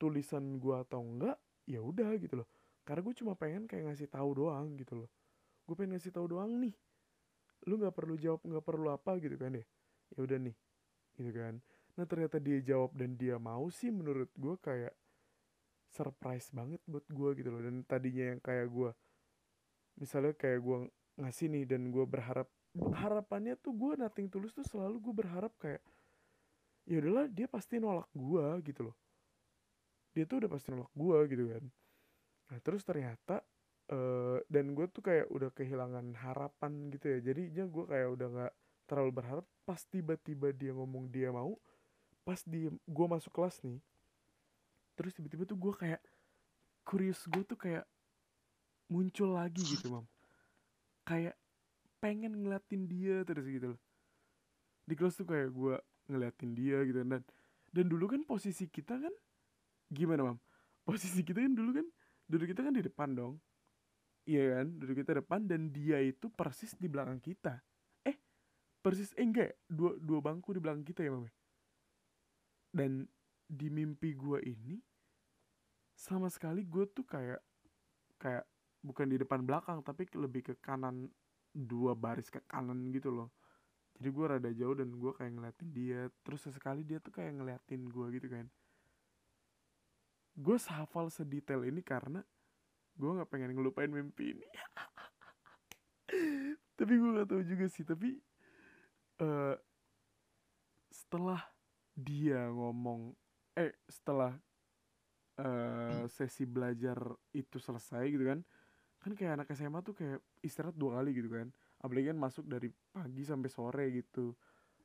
tulisan 0.01 0.57
gue 0.57 0.75
atau 0.75 1.01
enggak 1.05 1.37
ya 1.69 1.81
udah 1.81 2.09
gitu 2.17 2.41
loh. 2.41 2.49
Karena 2.85 3.05
gue 3.05 3.15
cuma 3.21 3.33
pengen 3.37 3.69
kayak 3.69 3.93
ngasih 3.93 4.09
tahu 4.09 4.29
doang 4.45 4.73
gitu 4.77 5.05
loh. 5.05 5.09
Gue 5.69 5.77
pengen 5.77 5.97
ngasih 5.97 6.13
tahu 6.13 6.25
doang 6.25 6.57
nih. 6.57 6.73
Lu 7.69 7.77
nggak 7.77 7.93
perlu 7.93 8.17
jawab 8.17 8.41
nggak 8.41 8.65
perlu 8.65 8.89
apa 8.89 9.17
gitu 9.21 9.37
kan 9.37 9.53
ya? 9.53 9.65
Ya 10.17 10.19
udah 10.25 10.37
nih 10.41 10.55
gitu 11.21 11.31
kan. 11.37 11.61
Nah 11.99 12.05
ternyata 12.09 12.41
dia 12.41 12.57
jawab 12.63 12.97
dan 12.97 13.13
dia 13.13 13.37
mau 13.37 13.69
sih 13.69 13.93
menurut 13.93 14.31
gue 14.33 14.55
kayak 14.57 14.95
surprise 15.89 16.53
banget 16.53 16.81
buat 16.85 17.05
gue 17.09 17.29
gitu 17.41 17.49
loh. 17.49 17.61
Dan 17.61 17.83
tadinya 17.83 18.35
yang 18.35 18.41
kayak 18.41 18.67
gue 18.69 18.89
misalnya 19.99 20.33
kayak 20.37 20.63
gue 20.63 20.77
ngasih 21.19 21.51
nih 21.51 21.65
dan 21.67 21.91
gue 21.91 22.05
berharap 22.07 22.47
harapannya 22.95 23.59
tuh 23.59 23.75
gue 23.75 23.99
nothing 23.99 24.31
tulus 24.31 24.55
tuh 24.55 24.63
selalu 24.63 25.01
gue 25.03 25.13
berharap 25.25 25.51
kayak 25.59 25.83
ya 26.87 27.03
udahlah 27.03 27.27
dia 27.27 27.49
pasti 27.51 27.81
nolak 27.81 28.07
gue 28.15 28.45
gitu 28.65 28.89
loh. 28.89 28.95
Dia 30.15 30.25
tuh 30.25 30.45
udah 30.45 30.49
pasti 30.49 30.67
nolak 30.71 30.93
gue 30.95 31.17
gitu 31.35 31.43
kan. 31.51 31.63
Nah 32.49 32.57
terus 32.63 32.81
ternyata 32.87 33.43
uh, 33.91 34.39
dan 34.47 34.71
gue 34.73 34.87
tuh 34.89 35.03
kayak 35.03 35.27
udah 35.29 35.49
kehilangan 35.51 36.15
harapan 36.17 36.87
gitu 36.93 37.17
ya. 37.17 37.19
Jadinya 37.33 37.65
gue 37.67 37.83
kayak 37.85 38.09
udah 38.15 38.27
nggak 38.29 38.53
terlalu 38.87 39.11
berharap. 39.11 39.45
Pas 39.67 39.81
tiba-tiba 39.85 40.55
dia 40.55 40.71
ngomong 40.73 41.11
dia 41.11 41.29
mau 41.29 41.59
pas 42.29 42.45
dia 42.45 42.69
gue 42.69 43.07
masuk 43.09 43.33
kelas 43.33 43.57
nih 43.65 43.81
terus 44.99 45.15
tiba-tiba 45.15 45.47
tuh 45.47 45.55
gue 45.55 45.71
kayak 45.79 46.03
curious 46.83 47.23
gue 47.31 47.39
tuh 47.47 47.55
kayak 47.55 47.87
muncul 48.91 49.31
lagi 49.31 49.63
gitu 49.63 49.87
mam. 49.87 50.03
Kayak 51.07 51.39
pengen 52.03 52.35
ngeliatin 52.35 52.83
dia 52.83 53.23
terus 53.23 53.47
gitu 53.47 53.71
loh. 53.71 53.81
Di 54.83 54.99
kelas 54.99 55.15
tuh 55.15 55.23
kayak 55.23 55.55
gue 55.55 55.79
ngeliatin 56.11 56.51
dia 56.51 56.83
gitu 56.83 56.99
dan 56.99 57.23
dan 57.71 57.85
dulu 57.87 58.11
kan 58.11 58.27
posisi 58.27 58.67
kita 58.67 58.99
kan 58.99 59.13
gimana 59.87 60.35
mam? 60.35 60.37
Posisi 60.83 61.23
kita 61.23 61.39
kan 61.39 61.55
dulu 61.55 61.79
kan 61.79 61.87
duduk 62.27 62.51
kita 62.51 62.67
kan 62.67 62.75
di 62.75 62.83
depan 62.83 63.15
dong. 63.15 63.39
Iya 64.27 64.59
kan? 64.59 64.67
Duduk 64.83 64.99
kita 64.99 65.23
depan 65.23 65.47
dan 65.47 65.71
dia 65.71 66.03
itu 66.03 66.27
persis 66.27 66.75
di 66.75 66.91
belakang 66.91 67.23
kita. 67.23 67.63
Eh 68.03 68.19
persis 68.83 69.15
eh 69.15 69.23
enggak 69.23 69.55
dua 69.71 69.95
dua 69.95 70.19
bangku 70.19 70.51
di 70.51 70.59
belakang 70.59 70.83
kita 70.83 71.07
ya 71.07 71.15
mam 71.15 71.23
dan 72.69 73.09
di 73.49 73.67
mimpi 73.69 74.13
gue 74.13 74.39
ini 74.45 74.77
sama 75.99 76.31
sekali 76.31 76.63
gue 76.63 76.87
tuh 76.87 77.03
kayak 77.03 77.43
kayak 78.15 78.47
bukan 78.79 79.11
di 79.11 79.19
depan 79.19 79.43
belakang 79.43 79.83
tapi 79.83 80.07
lebih 80.15 80.47
ke 80.47 80.53
kanan 80.63 81.11
dua 81.51 81.91
baris 81.91 82.31
ke 82.31 82.39
kanan 82.47 82.87
gitu 82.95 83.11
loh. 83.11 83.35
Jadi 83.99 84.09
gue 84.15 84.25
rada 84.31 84.51
jauh 84.55 84.79
dan 84.79 84.95
gue 84.95 85.11
kayak 85.11 85.35
ngeliatin 85.35 85.69
dia. 85.75 86.07
Terus 86.23 86.47
sesekali 86.47 86.87
dia 86.87 87.03
tuh 87.03 87.11
kayak 87.11 87.35
ngeliatin 87.35 87.91
gue 87.91 88.05
gitu 88.15 88.31
kan. 88.31 88.47
Gue 90.39 90.55
hafal 90.55 91.11
sedetail 91.11 91.67
ini 91.67 91.83
karena 91.83 92.23
gue 92.95 93.09
nggak 93.19 93.27
pengen 93.27 93.51
ngelupain 93.51 93.91
mimpi 93.91 94.39
ini. 94.39 94.47
Tapi 96.79 96.93
gue 96.95 97.11
gak 97.11 97.27
tahu 97.27 97.43
juga 97.43 97.67
sih 97.67 97.83
tapi 97.83 98.15
uh, 99.19 99.51
setelah 100.87 101.43
dia 101.91 102.47
ngomong 102.47 103.11
eh 103.59 103.75
setelah 103.91 104.39
uh, 105.39 106.03
sesi 106.11 106.43
belajar 106.43 106.99
itu 107.31 107.57
selesai 107.57 108.03
gitu 108.11 108.27
kan. 108.27 108.39
Kan 108.99 109.11
kayak 109.15 109.41
anak 109.41 109.47
SMA 109.55 109.79
tuh 109.79 109.95
kayak 109.95 110.19
istirahat 110.43 110.75
dua 110.75 110.99
kali 110.99 111.15
gitu 111.15 111.31
kan. 111.31 111.47
Apalagi 111.79 112.11
kan 112.11 112.19
masuk 112.19 112.45
dari 112.45 112.67
pagi 112.91 113.23
sampai 113.23 113.49
sore 113.49 113.85
gitu. 113.95 114.35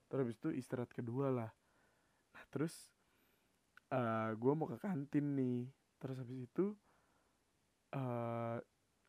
Terus 0.07 0.21
habis 0.23 0.39
itu 0.39 0.49
istirahat 0.55 0.95
kedua 0.95 1.35
lah. 1.35 1.51
Nah 2.35 2.45
terus 2.55 2.95
uh, 3.91 4.31
gue 4.39 4.53
mau 4.55 4.71
ke 4.71 4.79
kantin 4.79 5.35
nih. 5.35 5.67
Terus 5.99 6.17
habis 6.23 6.39
itu 6.47 6.75
uh, 7.99 8.59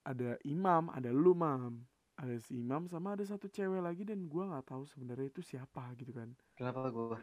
ada 0.06 0.38
imam 0.46 0.94
ada 0.94 1.10
lu 1.10 1.34
mam 1.34 1.82
ada 2.16 2.38
si 2.40 2.62
imam 2.64 2.88
sama 2.88 3.18
ada 3.18 3.26
satu 3.28 3.52
cewek 3.52 3.84
lagi 3.84 4.08
dan 4.08 4.24
gue 4.24 4.44
nggak 4.46 4.72
tahu 4.72 4.88
sebenarnya 4.88 5.28
itu 5.28 5.44
siapa 5.44 5.92
gitu 6.00 6.16
kan. 6.16 6.32
Kenapa 6.56 6.88
gue 6.88 7.20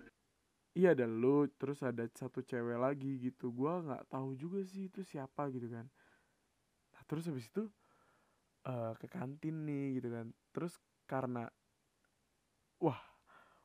iya 0.73 0.97
ada 0.97 1.05
lu 1.05 1.49
terus 1.61 1.85
ada 1.85 2.09
satu 2.13 2.41
cewek 2.41 2.79
lagi 2.81 3.21
gitu. 3.21 3.53
Gue 3.53 3.73
nggak 3.73 4.09
tahu 4.09 4.37
juga 4.37 4.65
sih 4.65 4.89
itu 4.89 5.05
siapa 5.05 5.49
gitu 5.53 5.69
kan. 5.69 5.87
Nah 6.93 7.03
terus 7.05 7.29
habis 7.29 7.49
itu 7.49 7.69
uh, 8.69 8.93
ke 8.97 9.07
kantin 9.09 9.69
nih 9.69 10.01
gitu 10.01 10.09
kan. 10.13 10.27
Terus 10.53 10.75
karena 11.05 11.49
wah 12.81 13.01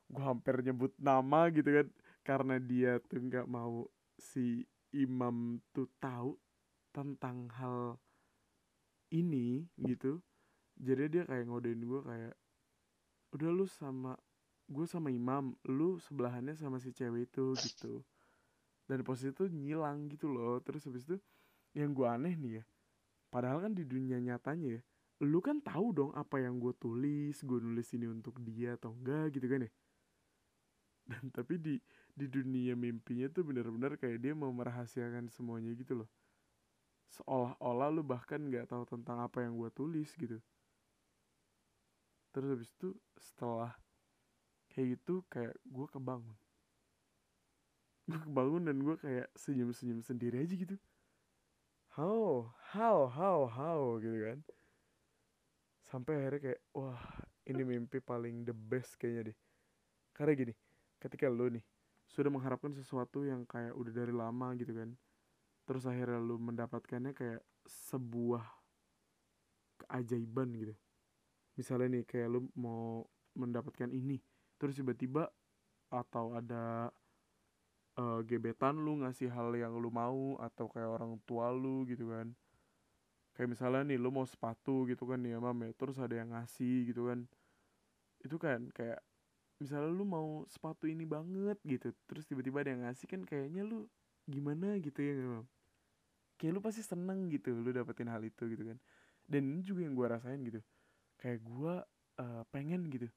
gue 0.08 0.24
hampir 0.24 0.60
nyebut 0.60 0.92
nama 1.00 1.48
gitu 1.48 1.68
kan. 1.68 1.88
Karena 2.24 2.60
dia 2.60 3.00
tuh 3.00 3.24
nggak 3.24 3.48
mau 3.48 3.88
si 4.20 4.64
imam 4.92 5.62
tuh 5.72 5.88
tahu 5.96 6.36
tentang 6.92 7.48
hal 7.56 7.96
ini 9.12 9.64
gitu. 9.80 10.20
Jadi 10.78 11.04
dia 11.08 11.22
kayak 11.24 11.48
ngodein 11.48 11.82
gue 11.82 12.00
kayak 12.04 12.34
udah 13.32 13.50
lu 13.52 13.66
sama 13.68 14.16
gue 14.68 14.86
sama 14.86 15.08
imam 15.08 15.56
lu 15.64 15.96
sebelahannya 15.98 16.54
sama 16.54 16.78
si 16.78 16.92
cewek 16.92 17.32
itu 17.32 17.56
gitu. 17.58 18.04
Dan 18.88 19.04
posisi 19.04 19.32
itu 19.32 19.48
nyilang 19.48 20.08
gitu 20.12 20.28
loh. 20.28 20.60
Terus 20.64 20.84
habis 20.88 21.04
itu 21.08 21.16
yang 21.76 21.92
gue 21.92 22.08
aneh 22.08 22.34
nih 22.36 22.52
ya 22.62 22.64
padahal 23.28 23.60
kan 23.68 23.72
di 23.76 23.84
dunia 23.84 24.16
nyatanya 24.18 24.80
ya 24.80 24.82
lu 25.18 25.42
kan 25.42 25.58
tahu 25.60 25.90
dong 25.92 26.10
apa 26.14 26.40
yang 26.40 26.62
gue 26.62 26.72
tulis 26.78 27.34
gue 27.42 27.58
nulis 27.58 27.88
ini 27.92 28.06
untuk 28.06 28.38
dia 28.40 28.78
atau 28.78 28.94
enggak 28.94 29.34
gitu 29.34 29.50
kan 29.50 29.66
ya. 29.66 29.72
Dan 31.08 31.24
tapi 31.36 31.58
di 31.58 31.74
di 32.14 32.26
dunia 32.30 32.78
mimpinya 32.78 33.26
tuh 33.26 33.42
benar-benar 33.42 33.98
kayak 33.98 34.22
dia 34.22 34.30
mau 34.38 34.54
merahasiakan 34.54 35.26
semuanya 35.26 35.74
gitu 35.74 35.98
loh. 36.04 36.08
Seolah-olah 37.18 37.90
lu 37.90 38.06
bahkan 38.06 38.38
nggak 38.38 38.70
tahu 38.70 38.86
tentang 38.86 39.18
apa 39.18 39.42
yang 39.42 39.58
gue 39.58 39.70
tulis 39.74 40.06
gitu. 40.14 40.38
Terus 42.30 42.48
habis 42.54 42.70
itu 42.70 42.94
setelah 43.18 43.74
kayak 44.78 44.94
gitu 44.94 45.26
kayak 45.26 45.58
gue 45.66 45.86
kebangun. 45.90 46.38
Gue 48.06 48.20
kebangun 48.22 48.62
dan 48.70 48.78
gue 48.78 48.94
kayak 48.94 49.26
senyum-senyum 49.34 50.06
sendiri 50.06 50.38
aja 50.38 50.54
gitu. 50.54 50.78
How? 51.98 52.54
How? 52.70 53.10
How? 53.10 53.50
How? 53.50 53.98
Gitu 53.98 54.22
kan. 54.22 54.38
Sampai 55.82 56.22
akhirnya 56.22 56.54
kayak 56.54 56.60
wah 56.78 57.02
ini 57.50 57.66
mimpi 57.66 57.98
paling 57.98 58.46
the 58.46 58.54
best 58.54 58.94
kayaknya 59.02 59.34
deh. 59.34 59.38
Karena 60.14 60.38
gini 60.38 60.54
ketika 61.02 61.26
lo 61.26 61.50
nih 61.50 61.66
sudah 62.06 62.30
mengharapkan 62.30 62.70
sesuatu 62.70 63.26
yang 63.26 63.42
kayak 63.50 63.74
udah 63.74 63.90
dari 63.90 64.14
lama 64.14 64.54
gitu 64.54 64.78
kan 64.78 64.94
terus 65.66 65.84
akhirnya 65.90 66.22
lo 66.22 66.38
mendapatkannya 66.38 67.12
kayak 67.18 67.42
sebuah 67.66 68.46
keajaiban 69.82 70.54
gitu. 70.54 70.74
Misalnya 71.58 71.98
nih 71.98 72.04
kayak 72.06 72.30
lu 72.30 72.46
mau 72.54 73.02
mendapatkan 73.36 73.90
ini 73.90 74.22
terus 74.58 74.74
tiba-tiba 74.74 75.30
atau 75.88 76.36
ada 76.36 76.92
uh, 77.98 78.20
gebetan 78.22 78.78
lu 78.78 79.00
ngasih 79.02 79.30
hal 79.32 79.54
yang 79.56 79.74
lu 79.78 79.88
mau 79.88 80.38
atau 80.38 80.70
kayak 80.70 81.00
orang 81.00 81.18
tua 81.26 81.50
lu 81.50 81.86
gitu 81.88 82.10
kan. 82.12 82.34
Kayak 83.34 83.54
misalnya 83.54 83.82
nih 83.94 83.98
lu 84.02 84.10
mau 84.10 84.26
sepatu 84.26 84.84
gitu 84.90 85.06
kan 85.06 85.22
ya 85.22 85.38
mam 85.38 85.58
ya. 85.62 85.70
Terus 85.74 85.96
ada 85.98 86.14
yang 86.14 86.34
ngasih 86.34 86.90
gitu 86.90 87.10
kan. 87.10 87.26
Itu 88.22 88.36
kan 88.38 88.70
kayak 88.74 89.02
misalnya 89.58 89.90
lu 89.90 90.06
mau 90.06 90.46
sepatu 90.46 90.86
ini 90.86 91.02
banget 91.02 91.58
gitu 91.66 91.90
terus 92.06 92.22
tiba-tiba 92.30 92.62
ada 92.62 92.70
yang 92.70 92.82
ngasih 92.86 93.10
kan 93.10 93.26
kayaknya 93.26 93.66
lu 93.66 93.86
gimana 94.30 94.78
gitu 94.78 95.00
ya 95.02 95.14
mam? 95.24 95.46
Kayak 96.38 96.52
lu 96.54 96.60
pasti 96.62 96.82
seneng 96.86 97.30
gitu 97.34 97.50
lu 97.50 97.70
dapetin 97.74 98.10
hal 98.10 98.22
itu 98.22 98.46
gitu 98.46 98.62
kan. 98.74 98.78
Dan 99.28 99.42
ini 99.54 99.60
juga 99.62 99.86
yang 99.86 99.94
gue 99.94 100.06
rasain 100.06 100.40
gitu. 100.42 100.60
Kayak 101.18 101.42
gue 101.42 101.74
uh, 102.22 102.42
pengen 102.50 102.86
gitu 102.90 103.10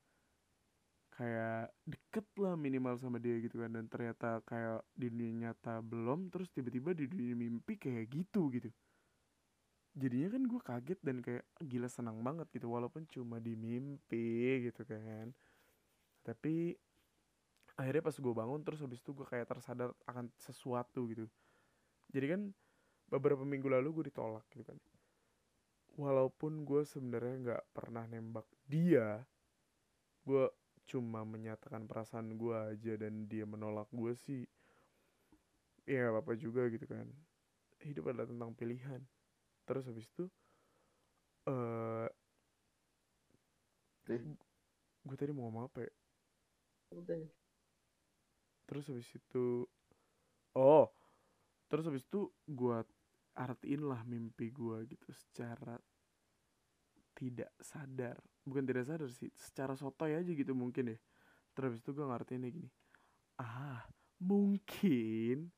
kayak 1.21 1.69
deket 1.85 2.25
lah 2.41 2.57
minimal 2.57 2.97
sama 2.97 3.21
dia 3.21 3.37
gitu 3.37 3.61
kan. 3.61 3.69
Dan 3.69 3.85
ternyata 3.85 4.41
kayak 4.41 4.81
di 4.97 5.13
dunia 5.13 5.53
nyata 5.53 5.85
belum 5.85 6.33
terus 6.33 6.49
tiba-tiba 6.49 6.97
di 6.97 7.05
dunia 7.05 7.37
mimpi 7.37 7.77
kayak 7.77 8.09
gitu 8.09 8.49
gitu. 8.49 8.73
Jadinya 9.93 10.33
kan 10.33 10.43
gue 10.49 10.61
kaget 10.65 10.99
dan 11.05 11.17
kayak 11.21 11.45
gila 11.61 11.85
senang 11.85 12.17
banget 12.25 12.49
gitu. 12.49 12.73
Walaupun 12.73 13.05
cuma 13.05 13.37
di 13.37 13.53
mimpi 13.53 14.65
gitu 14.65 14.81
kan. 14.81 15.29
Tapi 16.25 16.73
akhirnya 17.77 18.01
pas 18.01 18.17
gue 18.17 18.33
bangun 18.33 18.61
terus 18.65 18.81
habis 18.81 18.97
itu 18.97 19.13
gue 19.13 19.27
kayak 19.29 19.45
tersadar 19.45 19.93
akan 20.09 20.33
sesuatu 20.41 21.05
gitu. 21.05 21.29
Jadi 22.09 22.25
kan 22.33 22.41
beberapa 23.13 23.45
minggu 23.45 23.69
lalu 23.69 24.01
gue 24.01 24.05
ditolak 24.09 24.49
gitu 24.49 24.65
kan. 24.65 24.81
Walaupun 26.01 26.65
gue 26.65 26.81
sebenarnya 26.81 27.35
nggak 27.45 27.63
pernah 27.77 28.09
nembak 28.09 28.49
dia 28.65 29.21
gue 30.21 30.45
cuma 30.91 31.23
menyatakan 31.23 31.87
perasaan 31.87 32.35
gue 32.35 32.51
aja 32.51 32.93
dan 32.99 33.23
dia 33.31 33.47
menolak 33.47 33.87
gue 33.95 34.11
sih 34.11 34.43
ya 35.87 36.11
apa 36.11 36.19
apa 36.19 36.33
juga 36.35 36.67
gitu 36.67 36.83
kan. 36.83 37.07
Hidup 37.79 38.11
adalah 38.11 38.27
tentang 38.27 38.51
pilihan. 38.51 38.99
Terus 39.63 39.87
habis 39.87 40.11
itu 40.11 40.27
uh, 41.47 42.11
gue 45.07 45.15
tadi 45.15 45.31
mau 45.31 45.47
ngomong 45.47 45.71
apa 45.71 45.87
ya? 45.87 45.91
Terus 48.67 48.83
habis 48.91 49.07
itu 49.15 49.63
oh 50.59 50.91
terus 51.71 51.87
habis 51.87 52.03
itu 52.03 52.27
gue 52.51 52.77
artiin 53.39 53.87
lah 53.87 54.03
mimpi 54.03 54.51
gue 54.51 54.91
gitu 54.91 55.07
secara 55.15 55.79
tidak 57.15 57.55
sadar 57.63 58.19
bukan 58.47 58.63
tidak 58.65 58.89
sadar 58.89 59.09
sih 59.11 59.29
secara 59.37 59.73
sotoy 59.77 60.17
aja 60.17 60.31
gitu 60.31 60.53
mungkin 60.57 60.95
ya. 60.95 60.97
Terus 61.51 61.79
itu 61.79 61.91
gue 61.91 62.05
ngertiin 62.05 62.47
gini 62.47 62.69
ah 63.41 63.81
mungkin 64.21 65.49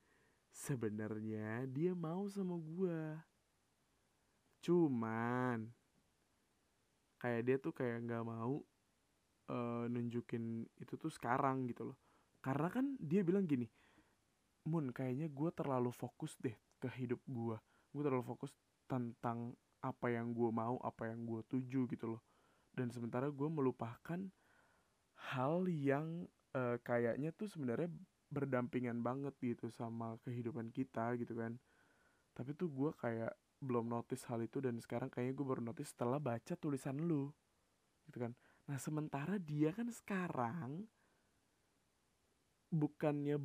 sebenarnya 0.53 1.67
dia 1.67 1.91
mau 1.91 2.31
sama 2.31 2.55
gue 2.55 3.01
cuman 4.63 5.67
kayak 7.19 7.41
dia 7.43 7.57
tuh 7.59 7.75
kayak 7.75 8.07
nggak 8.07 8.23
mau 8.23 8.63
uh, 9.51 9.85
nunjukin 9.91 10.63
itu 10.79 10.95
tuh 10.95 11.11
sekarang 11.11 11.67
gitu 11.67 11.91
loh. 11.91 11.97
Karena 12.43 12.67
kan 12.67 12.95
dia 12.99 13.23
bilang 13.23 13.47
gini 13.47 13.67
Mun 14.63 14.95
kayaknya 14.95 15.27
gue 15.27 15.49
terlalu 15.51 15.91
fokus 15.91 16.39
deh 16.39 16.55
ke 16.79 16.87
hidup 16.99 17.19
gue 17.27 17.55
gue 17.91 18.03
terlalu 18.03 18.23
fokus 18.23 18.51
tentang 18.87 19.51
apa 19.83 20.07
yang 20.07 20.31
gue 20.31 20.51
mau 20.51 20.79
apa 20.79 21.11
yang 21.11 21.27
gue 21.27 21.43
tuju 21.51 21.83
gitu 21.91 22.15
loh 22.15 22.21
dan 22.73 22.89
sementara 22.89 23.29
gue 23.29 23.49
melupakan 23.49 24.19
hal 25.33 25.55
yang 25.69 26.25
uh, 26.57 26.77
kayaknya 26.81 27.29
tuh 27.33 27.47
sebenarnya 27.49 27.89
berdampingan 28.33 29.05
banget 29.05 29.37
gitu 29.39 29.69
sama 29.69 30.17
kehidupan 30.25 30.73
kita 30.73 31.13
gitu 31.21 31.37
kan. 31.37 31.57
Tapi 32.33 32.57
tuh 32.57 32.69
gue 32.73 32.91
kayak 32.97 33.33
belum 33.63 33.87
notice 33.87 34.25
hal 34.27 34.43
itu 34.43 34.59
dan 34.59 34.81
sekarang 34.81 35.07
kayaknya 35.07 35.37
gue 35.37 35.45
baru 35.45 35.61
notice 35.63 35.93
setelah 35.93 36.17
baca 36.17 36.53
tulisan 36.57 36.97
lu 36.97 37.29
gitu 38.09 38.25
kan. 38.25 38.33
Nah 38.67 38.77
sementara 38.81 39.37
dia 39.37 39.71
kan 39.71 39.87
sekarang 39.93 40.89
bukannya 42.73 43.37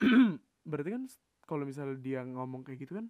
berarti 0.70 0.90
kan 0.90 1.04
kalau 1.44 1.68
misalnya 1.68 2.00
dia 2.00 2.24
ngomong 2.24 2.64
kayak 2.64 2.88
gitu 2.88 2.96
kan 2.96 3.06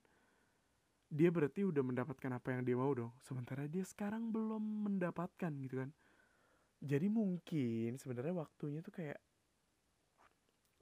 dia 1.13 1.29
berarti 1.29 1.61
udah 1.69 1.85
mendapatkan 1.85 2.33
apa 2.33 2.57
yang 2.57 2.65
dia 2.65 2.73
mau 2.73 2.89
dong. 2.97 3.13
Sementara 3.21 3.69
dia 3.69 3.85
sekarang 3.85 4.33
belum 4.33 4.89
mendapatkan 4.89 5.53
gitu 5.61 5.85
kan. 5.85 5.93
Jadi 6.81 7.07
mungkin 7.13 8.01
sebenarnya 8.01 8.33
waktunya 8.33 8.81
tuh 8.81 8.97
kayak 8.97 9.21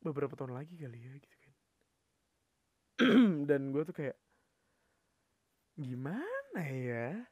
beberapa 0.00 0.32
tahun 0.38 0.54
lagi 0.54 0.78
kali 0.78 1.02
ya 1.02 1.12
gitu 1.18 1.36
kan. 1.42 1.54
Dan 3.50 3.74
gue 3.74 3.82
tuh 3.82 3.96
kayak 3.98 4.16
gimana 5.74 6.62
ya? 6.62 7.26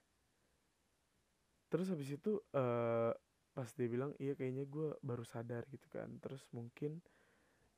Terus 1.70 1.86
habis 1.94 2.10
itu 2.10 2.42
eh 2.50 3.14
pas 3.54 3.70
dia 3.74 3.88
bilang 3.90 4.14
iya 4.22 4.34
kayaknya 4.34 4.66
gue 4.66 4.98
baru 5.06 5.22
sadar 5.22 5.70
gitu 5.70 5.86
kan. 5.86 6.18
Terus 6.18 6.42
mungkin 6.50 6.98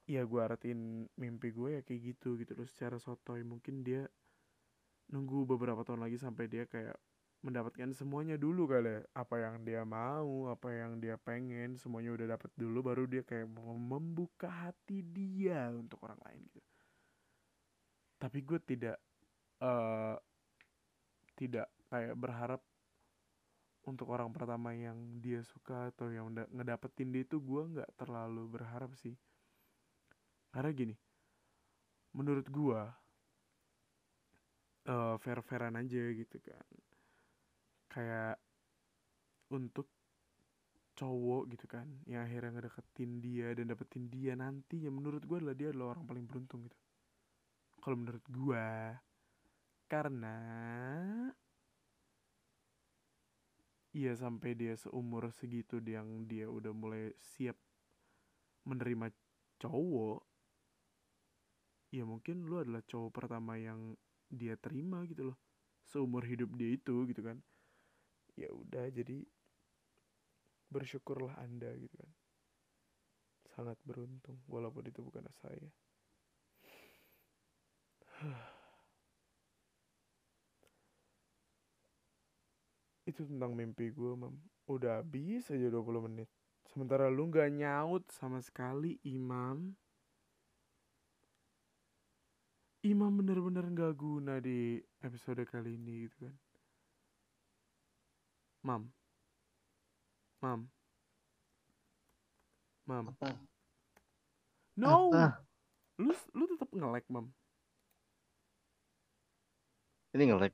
iya 0.08 0.24
gue 0.24 0.40
artiin 0.40 1.12
mimpi 1.20 1.52
gue 1.52 1.76
ya 1.76 1.80
kayak 1.84 2.16
gitu 2.16 2.40
gitu 2.40 2.56
loh. 2.56 2.64
Secara 2.64 2.96
sotoy 2.96 3.44
mungkin 3.44 3.84
dia 3.84 4.08
nunggu 5.10 5.46
beberapa 5.46 5.82
tahun 5.82 6.06
lagi 6.06 6.16
sampai 6.16 6.46
dia 6.46 6.64
kayak 6.70 6.96
mendapatkan 7.40 7.88
semuanya 7.96 8.36
dulu 8.36 8.68
kali 8.68 9.00
ya. 9.00 9.00
apa 9.16 9.36
yang 9.40 9.64
dia 9.64 9.82
mau 9.82 10.52
apa 10.52 10.68
yang 10.76 11.00
dia 11.00 11.16
pengen 11.16 11.80
semuanya 11.80 12.12
udah 12.12 12.36
dapat 12.36 12.52
dulu 12.52 12.78
baru 12.84 13.08
dia 13.08 13.24
kayak 13.24 13.48
membuka 13.80 14.46
hati 14.46 15.00
dia 15.00 15.72
untuk 15.72 16.04
orang 16.04 16.20
lain 16.28 16.44
gitu 16.52 16.70
tapi 18.20 18.44
gue 18.44 18.60
tidak 18.60 18.96
eh 19.64 20.16
tidak 21.40 21.72
kayak 21.88 22.12
berharap 22.20 22.60
untuk 23.88 24.12
orang 24.12 24.28
pertama 24.28 24.76
yang 24.76 25.18
dia 25.24 25.40
suka 25.40 25.88
atau 25.88 26.12
yang 26.12 26.28
ngedapetin 26.52 27.08
dia 27.08 27.24
itu 27.24 27.40
gue 27.40 27.80
nggak 27.80 27.90
terlalu 27.96 28.60
berharap 28.60 28.92
sih 29.00 29.16
karena 30.52 30.70
gini 30.76 30.94
menurut 32.12 32.44
gue 32.44 32.80
eh 34.86 35.14
fair 35.20 35.38
fairan 35.44 35.76
aja 35.76 36.02
gitu 36.14 36.36
kan. 36.40 36.68
Kayak 37.90 38.38
untuk 39.50 39.90
cowok 41.00 41.42
gitu 41.56 41.64
kan 41.64 41.88
yang 42.04 42.28
akhirnya 42.28 42.60
ngedeketin 42.60 43.24
dia 43.24 43.56
dan 43.56 43.72
dapetin 43.72 44.12
dia 44.12 44.36
nanti 44.36 44.84
ya 44.84 44.92
menurut 44.92 45.24
gue 45.24 45.40
adalah 45.40 45.56
dia 45.56 45.72
adalah 45.72 45.96
orang 45.96 46.04
paling 46.04 46.24
beruntung 46.28 46.68
gitu. 46.68 46.78
Kalau 47.80 47.96
menurut 47.96 48.24
gue 48.28 48.66
karena 49.90 50.36
iya 53.90 54.12
sampai 54.14 54.54
dia 54.54 54.76
seumur 54.78 55.32
segitu 55.34 55.82
yang 55.82 56.28
dia 56.30 56.46
udah 56.46 56.70
mulai 56.70 57.10
siap 57.18 57.58
menerima 58.68 59.10
cowok 59.58 60.20
ya 61.90 62.06
mungkin 62.06 62.46
lu 62.46 62.62
adalah 62.62 62.86
cowok 62.86 63.10
pertama 63.10 63.58
yang 63.58 63.98
dia 64.30 64.54
terima 64.56 65.02
gitu 65.10 65.34
loh. 65.34 65.38
Seumur 65.90 66.22
hidup 66.22 66.54
dia 66.54 66.70
itu 66.78 67.04
gitu 67.10 67.20
kan. 67.20 67.42
Ya 68.38 68.48
udah 68.54 68.86
jadi 68.94 69.26
bersyukurlah 70.70 71.34
anda 71.42 71.74
gitu 71.74 71.98
kan. 71.98 72.10
Sangat 73.50 73.76
beruntung 73.82 74.38
walaupun 74.46 74.86
itu 74.86 75.02
bukan 75.02 75.26
saya. 75.42 75.68
Itu 83.10 83.26
tentang 83.26 83.58
mimpi 83.58 83.90
gue 83.90 84.14
mam. 84.14 84.38
Udah 84.70 85.02
habis 85.02 85.50
aja 85.50 85.66
20 85.66 86.06
menit. 86.06 86.30
Sementara 86.70 87.10
lu 87.10 87.26
nggak 87.26 87.50
nyaut 87.50 88.06
sama 88.14 88.38
sekali 88.38 89.02
imam 89.02 89.74
imam 92.80 93.12
bener-bener 93.12 93.64
nggak 93.68 93.92
guna 93.94 94.40
di 94.40 94.80
episode 95.04 95.44
kali 95.44 95.76
ini 95.76 96.08
gitu 96.08 96.24
kan 96.24 96.34
mam 98.60 98.82
mam 100.40 100.60
mam 102.88 103.04
Apa? 103.12 103.36
no 104.76 105.12
Apa? 105.12 105.44
lu 106.00 106.12
lu 106.32 106.44
tetap 106.48 106.68
nge-lag 106.72 107.04
mam 107.08 107.28
Ini 110.10 110.26
nge-lag. 110.26 110.50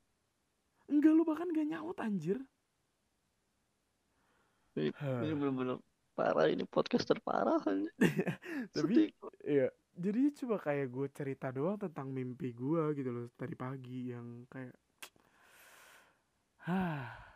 enggak 0.86 1.12
lu 1.16 1.24
bahkan 1.24 1.48
gak 1.48 1.64
nyaut 1.64 1.96
anjir 1.96 2.36
Ini, 4.76 4.92
ini 4.92 5.32
bener-bener 5.32 5.80
parah. 6.12 6.52
Ini 6.52 6.68
podcast 6.68 7.08
terparah. 7.08 7.56
tapi. 8.76 9.08
Iya, 9.40 9.72
jadi 9.96 10.20
coba 10.44 10.56
kayak 10.60 10.88
gue 10.92 11.06
cerita 11.08 11.48
doang 11.48 11.80
tentang 11.80 12.12
mimpi 12.12 12.52
gue 12.52 12.82
gitu 12.92 13.10
loh 13.16 13.26
tadi 13.32 13.54
pagi 13.56 14.12
yang 14.12 14.44
kayak, 14.52 14.76
hah. 16.68 17.08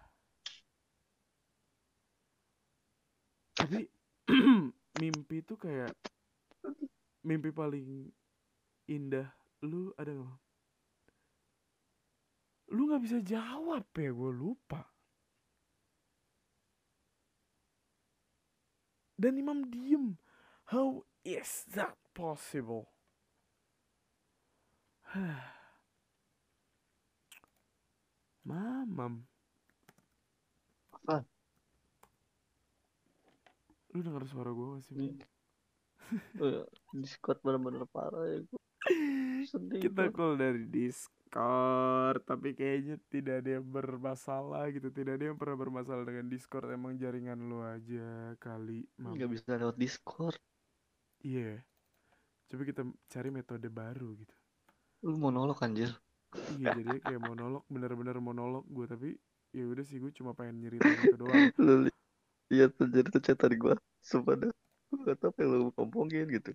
Tapi 3.61 3.81
mimpi 5.01 5.37
itu 5.45 5.55
kayak 5.57 5.93
mimpi 7.29 7.51
paling 7.53 8.09
indah 8.89 9.29
lu 9.65 9.93
ada 10.01 10.13
nggak? 10.13 10.41
Lu 12.73 12.89
nggak 12.89 13.03
bisa 13.05 13.19
jawab 13.21 13.85
ya, 13.93 14.11
gue 14.13 14.33
lupa. 14.33 14.81
Dan 19.21 19.37
Imam 19.37 19.69
diem. 19.69 20.17
How 20.73 21.05
is 21.29 21.69
that 21.77 22.00
possible? 22.15 22.87
Mamam, 28.47 29.27
Apa? 30.97 31.23
lu 33.91 34.01
denger 34.07 34.25
suara 34.27 34.51
gue 34.55 34.67
gak 34.79 34.83
sih? 34.87 34.95
Mam? 34.97 35.19
Eh, 36.43 36.67
Discord 36.99 37.39
bener-bener 37.43 37.87
parah 37.91 38.27
ya. 38.27 38.39
Gua 38.47 38.61
sedih. 39.47 39.81
Kita 39.83 40.11
call 40.11 40.35
dari 40.41 40.65
Discord, 40.67 42.23
tapi 42.27 42.57
kayaknya 42.57 42.97
tidak 43.13 43.45
ada 43.45 43.51
yang 43.61 43.67
bermasalah 43.67 44.69
gitu. 44.75 44.91
Tidak 44.91 45.17
ada 45.17 45.25
yang 45.33 45.39
pernah 45.39 45.57
bermasalah 45.59 46.05
dengan 46.05 46.27
Discord. 46.29 46.69
Emang 46.73 46.97
jaringan 46.99 47.39
lu 47.47 47.63
aja 47.63 48.35
kali, 48.43 48.85
Mam. 48.99 49.17
Nggak 49.17 49.31
bisa 49.31 49.57
lewat 49.57 49.77
Discord. 49.79 50.41
Iya. 51.21 51.61
Coba 52.51 52.63
kita 52.71 52.83
cari 53.13 53.29
metode 53.39 53.69
baru 53.81 54.09
gitu. 54.21 54.35
Lu 55.03 55.17
monolog 55.25 55.63
anjir. 55.67 55.91
Iya, 56.55 56.69
jadinya 56.77 57.01
kayak 57.07 57.23
monolog, 57.29 57.63
bener-bener 57.75 58.17
monolog 58.29 58.65
gue. 58.77 58.87
Tapi 58.93 59.09
ya 59.57 59.65
udah 59.73 59.85
sih, 59.89 59.97
gue 60.03 60.13
cuma 60.19 60.33
pengen 60.39 60.57
nyeritain 60.63 61.01
itu 61.07 61.17
doang. 61.23 61.45
Lu 61.65 61.75
li- 61.85 61.99
lihat 62.55 62.71
tuh 62.79 62.89
jadi 62.95 63.09
tuh 63.15 63.23
chat 63.27 63.41
gue. 63.63 63.75
Sumpah 64.11 64.35
dah. 64.41 64.53
Gue 64.91 64.99
gak 65.09 65.19
tau 65.23 65.29
apa 65.33 65.39
yang 65.45 65.51
lu 65.53 65.59
ngomongin 65.77 66.27
gitu. 66.37 66.51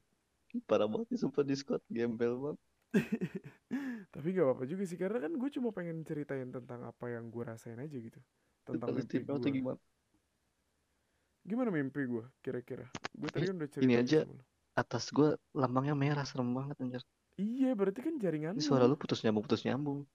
Parah 0.69 0.88
banget 0.91 1.08
sih 1.15 1.19
sumpah 1.23 1.43
Discord. 1.47 1.81
Gembel 1.91 2.34
banget. 2.43 2.60
Tapi 4.13 4.27
gak 4.36 4.45
apa-apa 4.47 4.63
juga 4.71 4.84
sih, 4.89 4.97
karena 4.99 5.17
kan 5.23 5.31
gue 5.36 5.49
cuma 5.55 5.69
pengen 5.75 5.97
ceritain 6.08 6.49
tentang 6.49 6.81
apa 6.88 7.05
yang 7.12 7.27
gue 7.34 7.43
rasain 7.43 7.79
aja 7.79 7.97
gitu. 7.97 8.19
Tentang 8.65 8.89
mimpi 8.95 9.19
gue. 9.27 9.51
gimana? 9.55 9.79
Gimana 11.49 11.69
mimpi 11.71 12.01
gue, 12.12 12.23
kira-kira? 12.43 12.86
Gue 13.19 13.29
tadi 13.34 13.45
kan 13.47 13.55
udah 13.60 13.71
ini 13.84 13.93
cerita 13.93 13.99
aja. 14.01 14.19
sama 14.19 14.34
lu. 14.36 14.43
Atas 14.75 15.07
gue 15.11 15.39
lambangnya 15.55 15.95
merah 15.95 16.27
serem 16.27 16.51
banget 16.51 16.75
anjir. 16.83 17.03
Iya, 17.35 17.75
berarti 17.75 17.99
kan 18.03 18.15
jaringan 18.19 18.55
Ini 18.55 18.63
suara 18.63 18.88
lu. 18.88 18.95
putus 18.95 19.23
nyambung 19.23 19.43
putus 19.43 19.63
nyambung. 19.63 20.07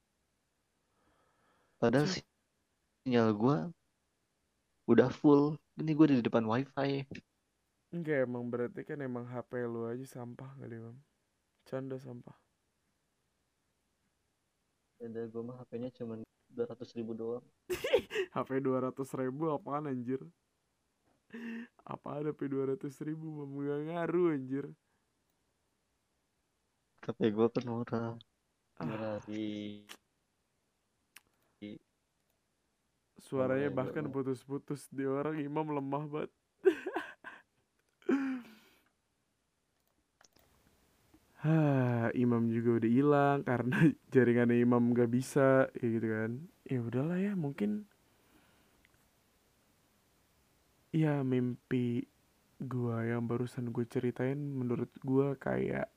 Padahal 1.81 2.09
Cuk. 2.09 2.25
sinyal 3.05 3.29
gue 3.33 3.57
udah 4.89 5.09
full. 5.09 5.57
Ini 5.81 5.93
gue 5.97 6.07
di 6.13 6.17
depan 6.21 6.45
wifi. 6.45 7.09
Enggak 7.91 8.29
emang 8.29 8.47
berarti 8.53 8.81
kan 8.85 9.01
emang 9.01 9.25
HP 9.27 9.65
lu 9.65 9.89
aja 9.89 10.05
sampah 10.07 10.51
kali, 10.61 10.77
Mam. 10.77 10.97
Canda 11.65 11.97
sampah. 11.97 12.37
Ada 15.01 15.25
gue 15.33 15.43
mah 15.43 15.57
HP-nya 15.65 15.89
cuma 15.97 16.21
200 16.53 16.97
ribu 17.01 17.17
doang. 17.17 17.45
HP 18.37 18.61
200 18.61 18.93
ribu 19.25 19.49
apaan 19.49 19.89
anjir? 19.89 20.21
Apaan 21.87 22.31
HP 22.31 22.51
200 22.51 23.07
ribu, 23.07 23.27
Mam? 23.31 23.51
Gak 23.63 23.81
ngaruh 23.87 24.35
anjir. 24.35 24.67
Tapi 27.01 27.33
gue 27.33 27.47
kan 27.49 27.65
murah. 27.67 28.15
Ah, 28.79 28.87
Murah 28.87 29.17
di 29.25 29.81
suaranya 33.21 33.69
Namanya 33.69 33.79
bahkan 33.79 34.05
putus-putus. 34.13 34.87
Di 34.93 35.05
orang 35.09 35.41
Imam 35.41 35.67
lemah 35.71 36.05
banget. 36.07 36.31
Hah, 41.41 42.13
Imam 42.23 42.53
juga 42.53 42.85
udah 42.85 42.91
hilang 42.91 43.39
karena 43.43 43.77
jaringannya 44.13 44.61
Imam 44.61 44.93
gak 44.93 45.11
bisa, 45.11 45.67
ya 45.73 45.87
gitu 45.89 46.07
kan. 46.07 46.31
Ya 46.69 46.79
udahlah 46.85 47.19
ya, 47.19 47.33
mungkin 47.33 47.89
ya 50.91 51.23
mimpi 51.23 52.05
gua 52.61 52.97
yang 53.07 53.25
barusan 53.31 53.73
gue 53.75 53.85
ceritain 53.89 54.37
menurut 54.37 54.91
gua 55.01 55.35
kayak 55.39 55.89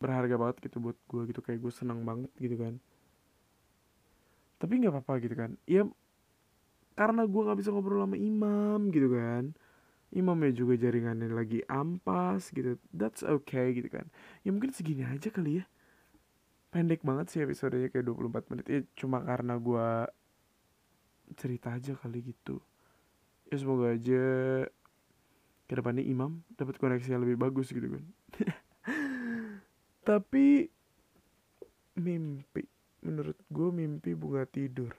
berharga 0.00 0.36
banget 0.40 0.56
gitu 0.68 0.76
buat 0.84 0.98
gua 1.10 1.22
gitu 1.30 1.40
kayak 1.44 1.60
gue 1.64 1.72
senang 1.72 2.00
banget 2.08 2.30
gitu 2.40 2.56
kan. 2.60 2.74
Tapi 4.60 4.72
nggak 4.76 4.92
apa-apa 4.92 5.12
gitu 5.24 5.34
kan. 5.34 5.50
Ya 5.64 5.82
karena 6.98 7.24
gua 7.24 7.42
nggak 7.50 7.58
bisa 7.64 7.70
ngobrol 7.72 8.04
sama 8.04 8.16
Imam 8.20 8.92
gitu 8.92 9.08
kan. 9.16 9.56
Imamnya 10.10 10.52
juga 10.54 10.74
jaringannya 10.76 11.30
lagi 11.30 11.62
ampas 11.70 12.50
gitu. 12.50 12.76
That's 12.92 13.22
okay 13.22 13.72
gitu 13.78 13.88
kan. 13.92 14.06
Ya 14.44 14.50
mungkin 14.54 14.74
segini 14.74 15.06
aja 15.06 15.30
kali 15.32 15.62
ya. 15.62 15.66
pendek 16.70 17.02
banget 17.02 17.26
sih 17.30 17.40
episodenya 17.42 17.90
kayak 17.90 18.06
24 18.06 18.50
menit 18.50 18.66
ya 18.70 18.80
cuma 18.94 19.18
karena 19.28 19.54
gua 19.58 20.06
cerita 21.38 21.74
aja 21.78 21.92
kali 21.98 22.18
gitu 22.30 22.62
ya 23.50 23.56
semoga 23.58 23.90
aja 23.90 24.24
ke 25.70 25.78
depannya 25.78 26.02
imam 26.02 26.42
dapat 26.58 26.82
koneksi 26.82 27.14
yang 27.14 27.22
lebih 27.22 27.38
bagus 27.38 27.70
gitu 27.70 27.86
kan. 27.94 28.04
Tapi 30.10 30.66
mimpi. 31.94 32.66
Menurut 33.06 33.38
gue 33.46 33.68
mimpi 33.70 34.10
bunga 34.18 34.42
tidur. 34.50 34.90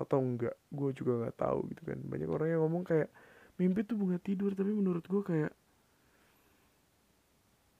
Atau 0.00 0.24
enggak 0.24 0.56
gue 0.72 0.90
juga 0.96 1.20
nggak 1.20 1.36
tahu 1.36 1.68
gitu 1.76 1.82
kan. 1.84 2.00
Banyak 2.00 2.28
orang 2.32 2.48
yang 2.48 2.64
ngomong 2.64 2.88
kayak 2.88 3.12
mimpi 3.60 3.84
tuh 3.84 4.00
bunga 4.00 4.16
tidur. 4.16 4.56
Tapi 4.56 4.72
menurut 4.72 5.04
gue 5.04 5.20
kayak 5.20 5.52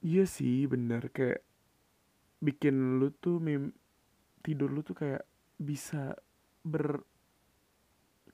iya 0.04 0.28
sih 0.28 0.68
bener. 0.68 1.08
Kayak 1.08 1.40
bikin 2.44 3.00
lu 3.00 3.16
tuh 3.16 3.40
mim 3.40 3.72
tidur 4.44 4.68
lu 4.68 4.84
tuh 4.84 4.92
kayak 4.92 5.24
bisa 5.56 6.12
ber 6.68 7.00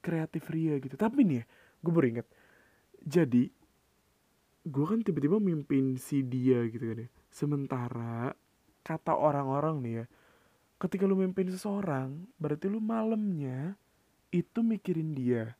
kreatif 0.03 0.51
ria 0.51 0.75
gitu. 0.83 0.99
Tapi 0.99 1.23
nih 1.23 1.39
ya 1.39 1.45
gue 1.83 1.91
baru 1.93 2.07
inget 2.17 2.27
jadi 3.07 3.49
gue 4.67 4.85
kan 4.85 4.99
tiba-tiba 4.99 5.39
mimpin 5.39 5.95
si 5.95 6.19
dia 6.27 6.67
gitu 6.67 6.91
kan 6.91 7.07
ya. 7.07 7.09
Sementara 7.31 8.35
kata 8.83 9.15
orang-orang 9.15 9.79
nih 9.79 9.93
ya 10.03 10.05
ketika 10.77 11.07
lu 11.07 11.15
mimpin 11.15 11.47
seseorang 11.47 12.27
berarti 12.35 12.67
lu 12.67 12.83
malamnya 12.83 13.79
itu 14.35 14.59
mikirin 14.59 15.15
dia. 15.15 15.55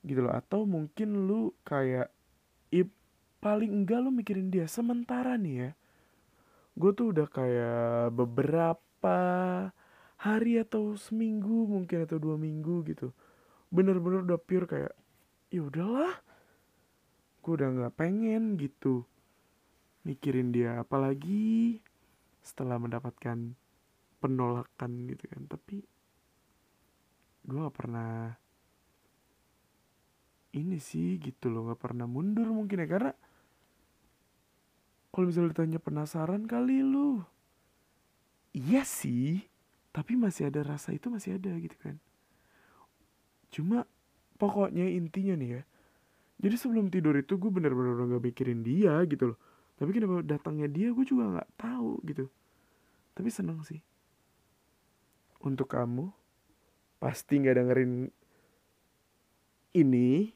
Gitu 0.00 0.24
loh. 0.24 0.32
Atau 0.32 0.64
mungkin 0.64 1.28
lu 1.28 1.52
kayak 1.60 2.08
ip 2.72 2.88
paling 3.44 3.84
enggak 3.84 4.00
lu 4.00 4.08
mikirin 4.08 4.48
dia. 4.48 4.64
Sementara 4.64 5.36
nih 5.36 5.68
ya 5.68 5.70
gue 6.74 6.90
tuh 6.90 7.14
udah 7.14 7.28
kayak 7.30 8.10
beberapa 8.18 9.18
hari 10.18 10.58
atau 10.58 10.98
seminggu 10.98 11.70
mungkin 11.70 12.02
atau 12.02 12.18
dua 12.18 12.34
minggu 12.34 12.82
gitu 12.90 13.14
bener-bener 13.74 14.22
udah 14.22 14.38
pure 14.38 14.70
kayak 14.70 14.94
ya 15.50 15.60
udahlah 15.66 16.14
gue 17.42 17.52
udah 17.58 17.68
nggak 17.74 17.94
pengen 17.98 18.54
gitu. 18.54 19.02
Mikirin 20.06 20.54
dia 20.54 20.78
apalagi 20.78 21.82
setelah 22.44 22.78
mendapatkan 22.78 23.58
penolakan 24.22 24.90
gitu 25.10 25.24
kan. 25.26 25.42
Tapi 25.50 25.82
gue 27.44 27.58
nggak 27.58 27.76
pernah 27.76 28.32
ini 30.54 30.78
sih 30.78 31.18
gitu 31.18 31.50
loh 31.50 31.66
nggak 31.68 31.82
pernah 31.82 32.06
mundur 32.06 32.46
mungkin 32.54 32.78
ya. 32.78 32.88
Karena 32.88 33.12
kalau 35.14 35.30
misalnya 35.30 35.54
ditanya 35.54 35.78
penasaran 35.78 36.42
kali 36.50 36.82
lu 36.82 37.22
iya 38.50 38.82
sih 38.82 39.46
tapi 39.94 40.18
masih 40.18 40.50
ada 40.50 40.66
rasa 40.66 40.90
itu 40.90 41.06
masih 41.06 41.38
ada 41.38 41.54
gitu 41.62 41.78
kan 41.78 42.02
cuma 43.54 43.86
pokoknya 44.34 44.90
intinya 44.90 45.38
nih 45.38 45.50
ya. 45.58 45.62
Jadi 46.42 46.54
sebelum 46.58 46.90
tidur 46.90 47.14
itu 47.14 47.38
gue 47.38 47.46
bener-bener 47.46 47.94
gak 47.94 48.24
mikirin 48.26 48.66
dia 48.66 48.98
gitu 49.06 49.32
loh. 49.32 49.38
Tapi 49.78 49.94
kenapa 49.94 50.26
datangnya 50.26 50.66
dia 50.66 50.90
gue 50.90 51.06
juga 51.06 51.38
nggak 51.38 51.50
tahu 51.54 52.02
gitu. 52.10 52.26
Tapi 53.14 53.28
seneng 53.30 53.62
sih. 53.62 53.78
Untuk 55.38 55.70
kamu 55.70 56.10
pasti 56.98 57.38
nggak 57.38 57.56
dengerin 57.62 58.10
ini. 59.78 60.34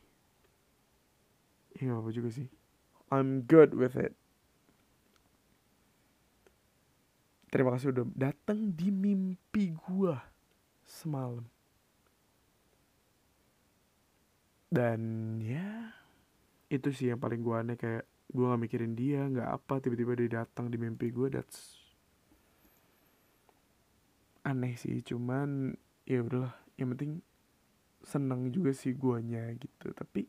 Ya 1.75 1.91
gak 1.91 2.07
apa 2.07 2.11
juga 2.15 2.31
sih. 2.31 2.47
I'm 3.11 3.43
good 3.43 3.75
with 3.75 3.99
it. 3.99 4.15
Terima 7.49 7.73
kasih 7.73 7.97
udah 7.97 8.05
datang 8.13 8.77
di 8.77 8.93
mimpi 8.93 9.73
gua 9.73 10.21
semalam 10.85 11.49
dan 14.69 15.01
ya 15.41 15.97
itu 16.69 16.93
sih 16.93 17.09
yang 17.13 17.21
paling 17.21 17.41
gua 17.41 17.65
aneh 17.65 17.81
kayak 17.81 18.05
gua 18.29 18.53
nggak 18.53 18.63
mikirin 18.69 18.93
dia 18.93 19.25
nggak 19.25 19.49
apa 19.49 19.81
tiba-tiba 19.81 20.13
dia 20.21 20.45
datang 20.45 20.69
di 20.69 20.77
mimpi 20.77 21.09
gua 21.09 21.33
that's 21.33 21.89
aneh 24.49 24.75
sih. 24.81 25.05
Cuman 25.05 25.77
ya 26.09 26.25
udahlah 26.25 26.57
yang 26.81 26.97
penting 26.97 27.21
seneng 28.01 28.49
juga 28.49 28.73
sih 28.73 28.97
guanya 28.97 29.45
gitu. 29.61 29.93
Tapi 29.93 30.25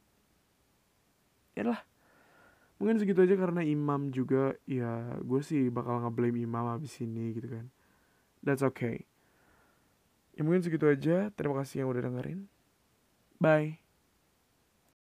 ya 1.55 1.63
lah 1.63 1.79
mungkin 2.79 2.99
segitu 2.99 3.23
aja 3.23 3.35
karena 3.35 3.59
imam 3.59 4.07
juga 4.11 4.55
ya 4.63 5.19
gue 5.19 5.41
sih 5.43 5.67
bakal 5.67 5.99
ngeblame 5.99 6.43
imam 6.43 6.75
abis 6.75 6.99
ini 7.03 7.35
gitu 7.35 7.47
kan. 7.47 7.65
That's 8.43 8.63
okay. 8.63 9.07
Ya 10.35 10.47
mungkin 10.47 10.63
segitu 10.63 10.87
aja 10.87 11.31
terima 11.35 11.59
kasih 11.63 11.83
yang 11.83 11.91
udah 11.91 12.03
dengerin. 12.07 12.47
Bye 13.39 13.88